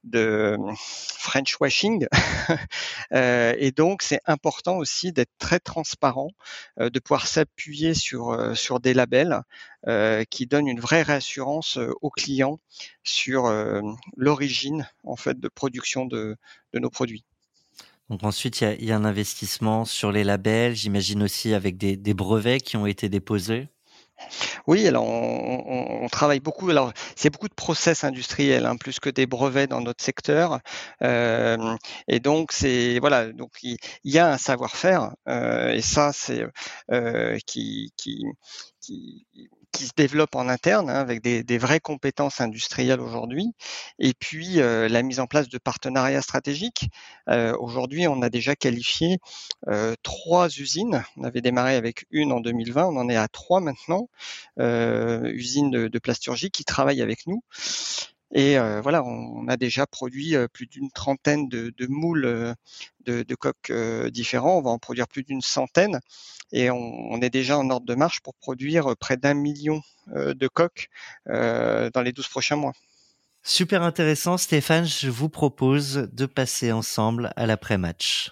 de 0.04 0.58
French 0.78 1.58
washing, 1.62 2.08
et 3.12 3.72
donc 3.76 4.02
c'est 4.04 4.20
important 4.26 4.78
aussi 4.78 5.12
d'être 5.14 5.32
très 5.40 5.53
transparent, 5.60 6.32
de 6.80 7.00
pouvoir 7.00 7.28
s'appuyer 7.28 7.94
sur, 7.94 8.56
sur 8.56 8.80
des 8.80 8.94
labels 8.94 9.42
qui 10.30 10.46
donnent 10.46 10.68
une 10.68 10.80
vraie 10.80 11.02
réassurance 11.02 11.78
aux 12.02 12.10
clients 12.10 12.60
sur 13.04 13.52
l'origine 14.16 14.88
en 15.04 15.16
fait 15.16 15.40
de 15.40 15.48
production 15.48 16.06
de, 16.06 16.38
nos 16.74 16.90
produits. 16.90 17.24
Donc 18.10 18.24
ensuite, 18.24 18.62
il 18.62 18.86
y 18.86 18.92
a, 18.92 18.96
un 18.96 19.06
investissement 19.06 19.86
sur 19.86 20.12
les 20.12 20.24
labels, 20.24 20.76
j'imagine 20.76 21.24
aussi 21.24 21.54
avec 21.54 21.78
des 21.78 22.14
brevets 22.14 22.62
qui 22.62 22.78
ont 22.78 22.86
été 22.86 23.10
déposés. 23.10 23.68
Oui, 24.68 24.88
alors 24.88 25.06
on, 25.06 26.08
travaille 26.10 26.40
beaucoup. 26.40 26.70
Alors 26.70 26.94
c'est 27.16 27.30
beaucoup 27.30 27.48
de 27.48 27.54
process 27.54 28.04
industriels, 28.04 28.66
hein, 28.66 28.78
plus 28.78 29.00
que 29.00 29.10
des 29.10 29.26
brevets 29.26 29.68
dans 29.68 29.82
notre 29.82 30.04
secteur. 30.04 30.60
Euh, 31.02 31.76
et 32.08 32.20
donc 32.20 32.52
c'est 32.52 33.00
voilà, 33.00 33.32
donc 33.32 33.52
il, 33.64 33.78
y 34.04 34.20
a 34.20 34.32
un 34.32 34.38
savoir-faire 34.38 35.16
euh, 35.28 35.72
et 35.74 35.82
ça 35.82 36.12
c'est 36.14 36.46
euh, 36.92 37.38
qui, 37.46 37.94
qui, 37.98 38.24
qui 38.82 39.26
qui 39.74 39.88
se 39.88 39.92
développe 39.98 40.36
en 40.36 40.48
interne 40.48 40.90
hein, 40.90 40.96
avec 40.96 41.22
des, 41.22 41.44
des, 41.44 41.58
vraies 41.58 41.80
compétences 41.82 42.40
industrielles 42.40 43.02
aujourd'hui, 43.02 43.48
et 44.00 44.14
puis 44.14 44.62
euh, 44.62 44.88
la 44.88 45.02
mise 45.02 45.20
en 45.20 45.28
place 45.28 45.50
de 45.50 45.58
partenariats 45.58 46.22
stratégiques. 46.22 46.90
Euh, 47.28 47.58
aujourd'hui, 47.60 48.08
on 48.08 48.22
a 48.22 48.30
déjà 48.30 48.56
qualifié 48.56 49.18
euh, 49.68 49.96
trois 50.04 50.48
usines. 50.48 51.04
On 51.18 51.24
avait 51.24 51.42
démarré 51.42 51.76
avec 51.76 52.06
une 52.12 52.32
en 52.32 52.40
2020, 52.40 52.86
on 52.86 52.98
en 52.98 53.10
est 53.10 53.18
à 53.18 53.28
trois 53.28 53.60
maintenant, 53.60 54.08
usines 54.58 55.72
de, 55.72 55.88
de 55.88 56.00
plasturgie 56.00 56.52
qui 56.52 56.64
travaillent 56.64 57.02
avec 57.02 57.28
nous. 57.28 57.44
Et 58.34 58.58
voilà, 58.82 59.04
on, 59.04 59.48
a 59.48 59.58
déjà 59.58 59.86
produit 59.86 60.36
plus 60.52 60.66
d'une 60.66 60.90
trentaine 60.92 61.48
de, 61.50 61.88
moules 61.88 62.56
de, 63.06 63.36
coques 63.36 63.72
différents. 64.12 64.58
On 64.58 64.62
va 64.62 64.72
en 64.72 64.80
produire 64.80 65.08
plus 65.08 65.24
d'une 65.24 65.42
centaine. 65.42 66.00
Et 66.52 66.70
on, 66.72 67.22
est 67.22 67.30
déjà 67.30 67.58
en 67.58 67.70
ordre 67.70 67.86
de 67.86 67.96
marche 67.96 68.22
pour 68.22 68.34
produire 68.34 68.96
près 68.98 69.18
d'un 69.18 69.36
million 69.36 69.82
de 70.08 70.48
coques 70.48 70.90
dans 71.28 72.02
les 72.04 72.12
12 72.12 72.28
prochains 72.28 72.56
mois. 72.56 72.74
Super 73.44 73.84
intéressant, 73.84 74.38
Stéphane. 74.38 74.86
Je 74.86 75.10
vous 75.10 75.30
propose 75.30 76.10
de 76.14 76.26
passer 76.26 76.72
ensemble 76.72 77.34
à 77.36 77.46
l'après-match. 77.46 78.32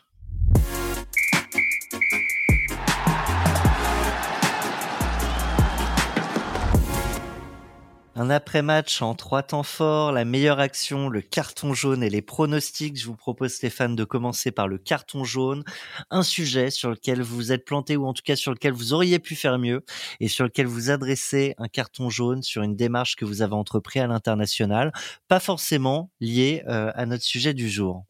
Un 8.13 8.29
après-match 8.29 9.01
en 9.01 9.15
trois 9.15 9.41
temps 9.41 9.63
forts, 9.63 10.11
la 10.11 10.25
meilleure 10.25 10.59
action, 10.59 11.07
le 11.07 11.21
carton 11.21 11.73
jaune 11.73 12.03
et 12.03 12.09
les 12.09 12.21
pronostics. 12.21 12.99
Je 12.99 13.05
vous 13.05 13.15
propose 13.15 13.53
Stéphane 13.53 13.95
de 13.95 14.03
commencer 14.03 14.51
par 14.51 14.67
le 14.67 14.77
carton 14.77 15.23
jaune, 15.23 15.63
un 16.09 16.21
sujet 16.21 16.71
sur 16.71 16.89
lequel 16.89 17.21
vous 17.21 17.53
êtes 17.53 17.63
planté 17.63 17.95
ou 17.95 18.05
en 18.05 18.13
tout 18.13 18.23
cas 18.25 18.35
sur 18.35 18.51
lequel 18.51 18.73
vous 18.73 18.91
auriez 18.91 19.19
pu 19.19 19.35
faire 19.35 19.57
mieux 19.57 19.85
et 20.19 20.27
sur 20.27 20.43
lequel 20.43 20.67
vous 20.67 20.89
adressez 20.89 21.55
un 21.57 21.69
carton 21.69 22.09
jaune 22.09 22.43
sur 22.43 22.63
une 22.63 22.75
démarche 22.75 23.15
que 23.15 23.23
vous 23.23 23.41
avez 23.41 23.55
entrepris 23.55 24.01
à 24.01 24.07
l'international, 24.07 24.91
pas 25.29 25.39
forcément 25.39 26.11
lié 26.19 26.63
euh, 26.67 26.91
à 26.95 27.05
notre 27.05 27.23
sujet 27.23 27.53
du 27.53 27.69
jour. 27.69 28.03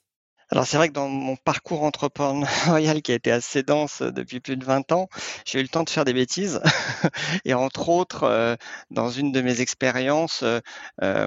Alors 0.52 0.68
c'est 0.68 0.76
vrai 0.76 0.90
que 0.90 0.94
dans 0.94 1.08
mon 1.08 1.38
parcours 1.38 1.84
entrepreneurial 1.84 3.02
qui 3.02 3.14
a 3.14 3.16
été 3.16 3.32
assez 3.32 3.64
dense 3.64 4.02
euh, 4.02 4.12
depuis 4.12 4.42
plus 4.42 4.58
de 4.58 4.66
20 4.66 4.92
ans, 4.92 5.08
j'ai 5.46 5.60
eu 5.60 5.62
le 5.62 5.70
temps 5.70 5.84
de 5.84 5.90
faire 5.90 6.04
des 6.04 6.14
bêtises. 6.14 6.60
et 7.46 7.54
entre 7.54 7.88
autres, 7.88 8.24
euh, 8.24 8.56
dans 8.90 9.10
une 9.10 9.32
de 9.32 9.40
mes 9.42 9.62
expériences, 9.62 10.44
euh, 10.44 10.60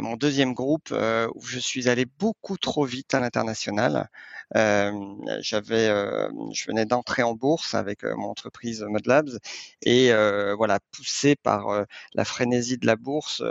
mon 0.03 0.17
deuxième 0.17 0.53
groupe, 0.53 0.93
où 1.35 1.43
je 1.43 1.59
suis 1.59 1.89
allé 1.89 2.05
beaucoup 2.05 2.59
trop 2.59 2.85
vite 2.85 3.15
à 3.15 3.21
l'international. 3.21 4.11
J'avais, 4.55 5.89
je 5.89 6.67
venais 6.67 6.87
d'entrer 6.87 7.23
en 7.23 7.35
bourse 7.35 7.75
avec 7.75 8.05
mon 8.05 8.29
entreprise 8.29 8.83
Modlabs 8.83 9.39
et 9.83 10.13
voilà, 10.57 10.79
poussé 10.93 11.37
par 11.37 11.85
la 12.15 12.25
frénésie 12.25 12.79
de 12.79 12.87
la 12.87 12.97
bourse, 12.97 13.43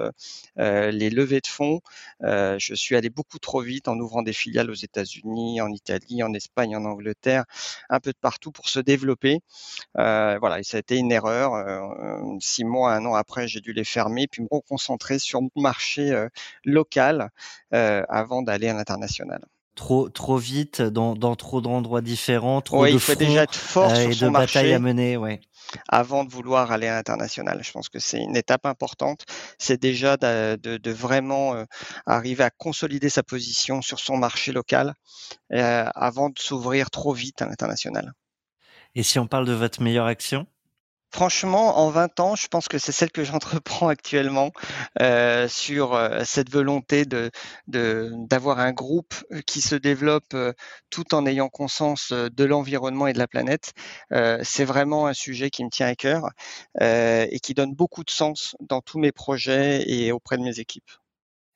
les 0.57 1.09
levées 1.09 1.41
de 1.41 1.47
fonds, 1.47 1.81
je 2.21 2.73
suis 2.75 2.95
allé 2.95 3.09
beaucoup 3.09 3.39
trop 3.39 3.61
vite 3.61 3.87
en 3.87 3.97
ouvrant 3.99 4.21
des 4.23 4.33
filiales 4.33 4.69
aux 4.69 4.73
États-Unis, 4.73 5.61
en 5.61 5.69
Italie, 5.69 6.23
en 6.23 6.33
Espagne, 6.33 6.75
en 6.75 6.85
Angleterre, 6.85 7.45
un 7.89 7.99
peu 7.99 8.11
de 8.11 8.17
partout 8.19 8.51
pour 8.51 8.69
se 8.69 8.79
développer. 8.79 9.41
Voilà, 9.95 10.59
et 10.59 10.63
ça 10.63 10.77
a 10.77 10.79
été 10.79 10.97
une 10.97 11.11
erreur. 11.11 11.53
Six 12.39 12.63
mois, 12.63 12.93
un 12.93 13.05
an 13.05 13.15
après, 13.15 13.47
j'ai 13.47 13.61
dû 13.61 13.73
les 13.73 13.83
fermer, 13.83 14.27
puis 14.27 14.41
me 14.41 14.47
reconcentrer 14.49 15.19
sur 15.19 15.41
mon 15.41 15.49
marché 15.55 16.27
local 16.63 17.29
avant 17.71 18.41
d'aller 18.41 18.69
à 18.69 18.73
l'international 18.73 19.41
trop 19.75 20.09
trop 20.09 20.37
vite 20.37 20.81
dans, 20.81 21.15
dans 21.15 21.35
trop 21.35 21.61
d'endroits 21.61 22.01
différents, 22.01 22.61
trop 22.61 22.85
de 22.85 22.91
il 22.91 22.99
faut 22.99 23.15
déjà 23.15 23.43
être 23.43 23.55
fort 23.55 23.95
sur 23.95 24.09
et 24.09 24.15
de 24.15 24.29
batailles 24.29 24.73
à 24.73 24.79
mener, 24.79 25.17
ouais 25.17 25.41
avant 25.87 26.23
de 26.23 26.31
vouloir 26.31 26.71
aller 26.71 26.87
à 26.87 26.95
l'international. 26.95 27.63
Je 27.63 27.71
pense 27.71 27.89
que 27.89 27.99
c'est 27.99 28.21
une 28.21 28.35
étape 28.35 28.65
importante. 28.65 29.25
C'est 29.57 29.81
déjà 29.81 30.17
de, 30.17 30.91
vraiment 30.91 31.55
euh, 31.55 31.65
arriver 32.05 32.43
à 32.43 32.49
consolider 32.49 33.09
sa 33.09 33.23
position 33.23 33.81
sur 33.81 33.99
son 33.99 34.17
marché 34.17 34.51
local 34.51 34.93
euh, 35.51 35.85
avant 35.95 36.29
de 36.29 36.39
s'ouvrir 36.39 36.89
trop 36.89 37.13
vite 37.13 37.41
à 37.41 37.45
l'international. 37.45 38.13
Et 38.95 39.03
si 39.03 39.19
on 39.19 39.27
parle 39.27 39.45
de 39.45 39.53
votre 39.53 39.81
meilleure 39.81 40.05
action? 40.05 40.45
Franchement, 41.13 41.77
en 41.77 41.91
20 41.91 42.19
ans, 42.21 42.35
je 42.35 42.47
pense 42.47 42.67
que 42.67 42.79
c'est 42.79 42.91
celle 42.91 43.11
que 43.11 43.23
j'entreprends 43.23 43.87
actuellement 43.87 44.51
euh, 44.99 45.47
sur 45.47 45.93
euh, 45.93 46.23
cette 46.25 46.49
volonté 46.49 47.05
de 47.05 47.29
d'avoir 47.67 48.59
un 48.59 48.71
groupe 48.71 49.13
euh, 49.31 49.41
qui 49.45 49.61
se 49.61 49.75
développe 49.75 50.35
tout 50.89 51.13
en 51.13 51.27
ayant 51.27 51.49
conscience 51.49 52.11
de 52.13 52.43
l'environnement 52.43 53.05
et 53.05 53.13
de 53.13 53.19
la 53.19 53.27
planète. 53.27 53.73
c'est 54.41 54.65
vraiment 54.65 55.07
un 55.07 55.13
sujet 55.13 55.49
qui 55.51 55.63
me 55.63 55.69
tient 55.69 55.87
à 55.87 55.95
cœur 55.95 56.29
et 56.81 57.39
qui 57.41 57.53
donne 57.53 57.73
beaucoup 57.73 58.03
de 58.03 58.09
sens 58.09 58.55
dans 58.59 58.81
tous 58.81 58.99
mes 58.99 59.11
projets 59.11 59.83
et 59.89 60.11
auprès 60.11 60.37
de 60.37 60.43
mes 60.43 60.59
équipes. 60.59 60.89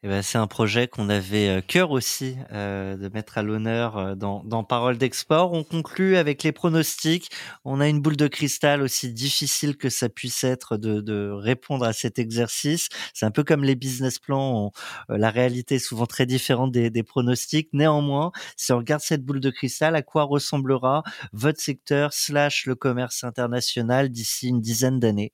Eh 0.07 0.09
ben, 0.09 0.21
c'est 0.21 0.37
un 0.37 0.47
projet 0.47 0.87
qu'on 0.87 1.09
avait 1.09 1.49
euh, 1.49 1.59
cœur 1.59 1.91
aussi 1.91 2.37
euh, 2.53 2.95
de 2.95 3.09
mettre 3.09 3.37
à 3.37 3.43
l'honneur 3.43 3.97
euh, 3.97 4.15
dans, 4.15 4.63
Parole 4.63 4.97
d'export. 4.97 5.51
On 5.51 5.65
conclut 5.65 6.15
avec 6.15 6.43
les 6.43 6.53
pronostics. 6.53 7.29
On 7.65 7.81
a 7.81 7.89
une 7.89 7.99
boule 7.99 8.15
de 8.15 8.29
cristal 8.29 8.81
aussi 8.81 9.11
difficile 9.11 9.75
que 9.75 9.89
ça 9.89 10.07
puisse 10.07 10.45
être 10.45 10.77
de, 10.77 11.29
répondre 11.29 11.83
à 11.83 11.91
cet 11.91 12.19
exercice. 12.19 12.87
C'est 13.13 13.25
un 13.25 13.31
peu 13.31 13.43
comme 13.43 13.65
les 13.65 13.75
business 13.75 14.17
plans. 14.17 14.71
la 15.09 15.29
réalité 15.29 15.75
est 15.75 15.79
souvent 15.79 16.05
très 16.05 16.25
différente 16.25 16.71
des 16.71 17.03
pronostics. 17.03 17.67
Néanmoins, 17.73 18.31
si 18.55 18.71
on 18.71 18.77
regarde 18.77 19.01
cette 19.01 19.25
boule 19.25 19.41
de 19.41 19.49
cristal, 19.49 19.93
à 19.97 20.03
quoi 20.03 20.23
ressemblera 20.23 21.03
votre 21.33 21.59
secteur 21.59 22.13
slash 22.13 22.65
le 22.65 22.75
commerce 22.75 23.25
international 23.25 24.07
d'ici 24.07 24.47
une 24.47 24.61
dizaine 24.61 25.01
d'années? 25.01 25.33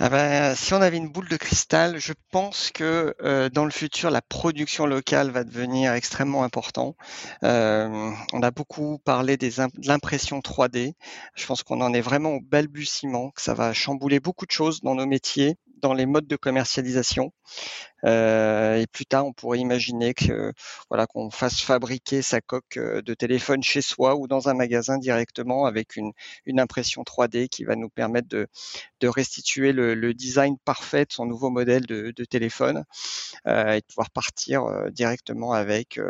Ah 0.00 0.10
ben, 0.10 0.54
si 0.54 0.74
on 0.74 0.80
avait 0.80 0.96
une 0.96 1.08
boule 1.08 1.28
de 1.28 1.36
cristal, 1.36 1.98
je 1.98 2.12
pense 2.30 2.70
que 2.70 3.16
euh, 3.20 3.48
dans 3.48 3.64
le 3.64 3.72
futur, 3.72 4.10
la 4.10 4.22
production 4.22 4.86
locale 4.86 5.30
va 5.32 5.42
devenir 5.42 5.92
extrêmement 5.92 6.44
important. 6.44 6.94
Euh, 7.42 8.12
on 8.32 8.42
a 8.42 8.50
beaucoup 8.52 8.98
parlé 8.98 9.36
des 9.36 9.50
de 9.50 9.88
l'impression 9.88 10.38
3D. 10.38 10.94
Je 11.34 11.46
pense 11.46 11.64
qu'on 11.64 11.80
en 11.80 11.92
est 11.92 12.00
vraiment 12.00 12.34
au 12.34 12.40
balbutiement, 12.40 13.30
que 13.30 13.42
ça 13.42 13.54
va 13.54 13.72
chambouler 13.72 14.20
beaucoup 14.20 14.46
de 14.46 14.52
choses 14.52 14.82
dans 14.82 14.94
nos 14.94 15.06
métiers, 15.06 15.56
dans 15.80 15.94
les 15.94 16.06
modes 16.06 16.26
de 16.26 16.36
commercialisation. 16.36 17.32
Euh, 18.04 18.76
et 18.76 18.86
plus 18.86 19.06
tard, 19.06 19.26
on 19.26 19.32
pourrait 19.32 19.58
imaginer 19.58 20.14
que 20.14 20.52
voilà 20.88 21.06
qu'on 21.06 21.30
fasse 21.30 21.60
fabriquer 21.60 22.22
sa 22.22 22.40
coque 22.40 22.76
euh, 22.76 23.02
de 23.02 23.14
téléphone 23.14 23.62
chez 23.62 23.82
soi 23.82 24.14
ou 24.14 24.28
dans 24.28 24.48
un 24.48 24.54
magasin 24.54 24.98
directement 24.98 25.66
avec 25.66 25.96
une, 25.96 26.12
une 26.46 26.60
impression 26.60 27.02
3D 27.02 27.48
qui 27.48 27.64
va 27.64 27.74
nous 27.74 27.88
permettre 27.88 28.28
de, 28.28 28.46
de 29.00 29.08
restituer 29.08 29.72
le, 29.72 30.14
design 30.14 30.56
parfait 30.64 31.04
de 31.04 31.12
son 31.12 31.26
nouveau 31.26 31.50
modèle 31.50 31.86
de, 31.86 32.12
de 32.16 32.24
téléphone 32.24 32.84
euh, 33.46 33.72
et 33.72 33.80
de 33.80 33.86
pouvoir 33.86 34.10
partir 34.10 34.64
directement 34.90 35.52
avec 35.52 36.00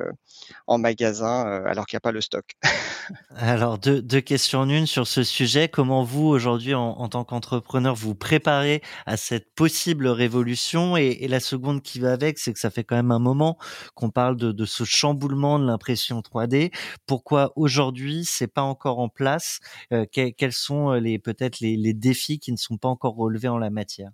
en 0.67 0.79
magasin 0.79 1.45
alors 1.67 1.87
qu'il 1.87 1.97
n'y 1.97 1.99
a 1.99 2.01
pas 2.01 2.13
le 2.13 2.21
stock. 2.21 2.45
alors 3.37 3.79
deux, 3.79 4.01
deux 4.01 4.21
questions 4.21 4.61
en 4.61 4.69
une 4.69 4.87
sur 4.87 5.07
ce 5.07 5.25
sujet. 5.25 5.69
Comment 5.69 6.05
vous 6.05 6.27
aujourd'hui 6.27 6.75
en, 6.75 6.83
en 6.83 7.09
tant 7.09 7.25
qu'entrepreneur 7.25 7.95
vous 7.95 8.15
préparez 8.15 8.83
à 9.07 9.17
cette 9.17 9.51
possible 9.59 10.07
révolution 10.07 10.97
et, 10.97 11.27
la 11.27 11.41
seconde 11.41 11.83
qui 11.83 11.99
va 11.99 12.13
avec, 12.13 12.39
c'est 12.39 12.53
que 12.53 12.61
ça 12.61 12.71
fait 12.71 12.85
quand 12.85 12.95
même 12.95 13.11
un 13.11 13.19
moment 13.19 13.59
qu'on 13.97 14.09
parle 14.09 14.37
de, 14.37 14.65
ce 14.65 14.85
chamboulement 14.85 15.59
de 15.59 15.67
l'impression 15.67 16.21
3D. 16.21 16.73
Pourquoi 17.07 17.53
aujourd'hui 17.57 18.25
c'est 18.25 18.47
pas 18.47 18.63
encore 18.63 19.01
en 19.01 19.09
place? 19.09 19.59
Euh, 19.93 20.07
Quels 20.13 20.53
sont 20.53 20.93
euh, 20.93 21.01
les 21.01 21.19
peut-être 21.19 21.59
les, 21.59 21.93
défis 21.93 22.39
qui 22.39 22.53
ne 22.53 22.57
sont 22.57 22.77
pas 22.77 22.89
encore 22.89 23.17
relevés 23.17 23.49
en 23.49 23.59
la 23.59 23.71
matière? 23.71 24.13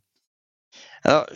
Alors, 1.07 1.27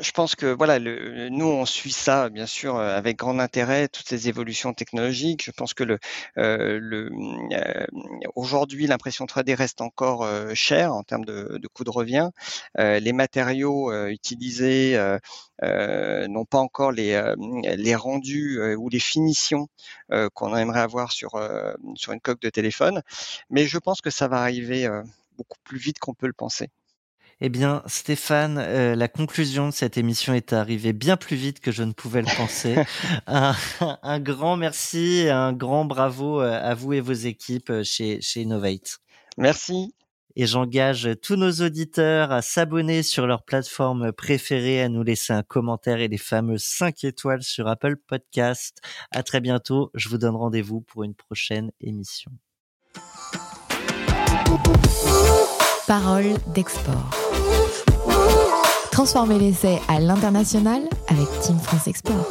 je 0.00 0.10
pense 0.10 0.34
que 0.34 0.46
voilà, 0.46 0.80
nous 0.80 1.46
on 1.46 1.64
suit 1.64 1.92
ça 1.92 2.28
bien 2.28 2.46
sûr 2.46 2.76
avec 2.76 3.16
grand 3.16 3.38
intérêt, 3.38 3.86
toutes 3.86 4.08
ces 4.08 4.28
évolutions 4.28 4.74
technologiques. 4.74 5.44
Je 5.44 5.52
pense 5.52 5.74
que 5.74 5.84
le, 5.84 5.98
euh, 6.38 6.78
le 6.82 7.10
euh, 7.52 7.86
aujourd'hui 8.34 8.88
l'impression 8.88 9.24
3D 9.26 9.54
reste 9.54 9.80
encore 9.80 10.24
euh, 10.24 10.54
chère 10.54 10.92
en 10.92 11.04
termes 11.04 11.24
de, 11.24 11.58
de 11.62 11.68
coût 11.68 11.84
de 11.84 11.90
revient. 11.90 12.30
Euh, 12.78 12.98
les 12.98 13.12
matériaux 13.12 13.92
euh, 13.92 14.08
utilisés 14.08 14.98
n'ont 15.62 16.44
pas 16.44 16.58
encore 16.58 16.90
les, 16.90 17.94
rendus 17.94 18.60
ou 18.74 18.88
les 18.88 18.98
finitions 18.98 19.68
qu'on 20.34 20.56
aimerait 20.56 20.80
avoir 20.80 21.12
sur 21.12 21.36
une 21.36 22.20
coque 22.20 22.40
de 22.40 22.50
téléphone. 22.50 23.02
Mais 23.50 23.66
je 23.66 23.78
pense 23.78 24.00
que 24.00 24.10
ça 24.10 24.26
va 24.28 24.40
arriver 24.40 24.88
beaucoup 25.38 25.58
plus 25.64 25.78
vite 25.78 25.98
qu'on 25.98 26.14
peut 26.14 26.26
le 26.26 26.32
penser. 26.32 26.70
Eh 27.42 27.50
bien, 27.50 27.82
Stéphane, 27.86 28.56
euh, 28.56 28.94
la 28.94 29.08
conclusion 29.08 29.68
de 29.68 29.74
cette 29.74 29.98
émission 29.98 30.32
est 30.32 30.54
arrivée 30.54 30.94
bien 30.94 31.18
plus 31.18 31.36
vite 31.36 31.60
que 31.60 31.70
je 31.70 31.82
ne 31.82 31.92
pouvais 31.92 32.22
le 32.22 32.34
penser. 32.34 32.76
un, 33.26 34.20
grand 34.20 34.56
merci, 34.56 35.28
un 35.30 35.52
grand 35.52 35.84
bravo 35.84 36.40
euh, 36.40 36.58
à 36.62 36.72
vous 36.74 36.94
et 36.94 37.00
vos 37.00 37.12
équipes 37.12 37.68
euh, 37.68 37.84
chez, 37.84 38.22
chez 38.22 38.40
Innovate. 38.40 39.00
Merci. 39.36 39.94
Et 40.34 40.46
j'engage 40.46 41.10
tous 41.22 41.36
nos 41.36 41.52
auditeurs 41.52 42.32
à 42.32 42.40
s'abonner 42.40 43.02
sur 43.02 43.26
leur 43.26 43.42
plateforme 43.42 44.12
préférée, 44.12 44.82
à 44.82 44.88
nous 44.88 45.02
laisser 45.02 45.34
un 45.34 45.42
commentaire 45.42 46.00
et 46.00 46.08
les 46.08 46.18
fameuses 46.18 46.64
5 46.64 47.04
étoiles 47.04 47.42
sur 47.42 47.68
Apple 47.68 47.96
Podcast. 47.96 48.78
À 49.10 49.22
très 49.22 49.40
bientôt. 49.40 49.90
Je 49.94 50.08
vous 50.08 50.18
donne 50.18 50.36
rendez-vous 50.36 50.80
pour 50.80 51.04
une 51.04 51.14
prochaine 51.14 51.70
émission. 51.80 52.30
Parole 55.86 56.34
d'export. 56.54 57.25
Transformer 58.96 59.38
l'essai 59.38 59.78
à 59.88 60.00
l'international 60.00 60.80
avec 61.08 61.28
Team 61.42 61.58
France 61.58 61.86
Export. 61.86 62.24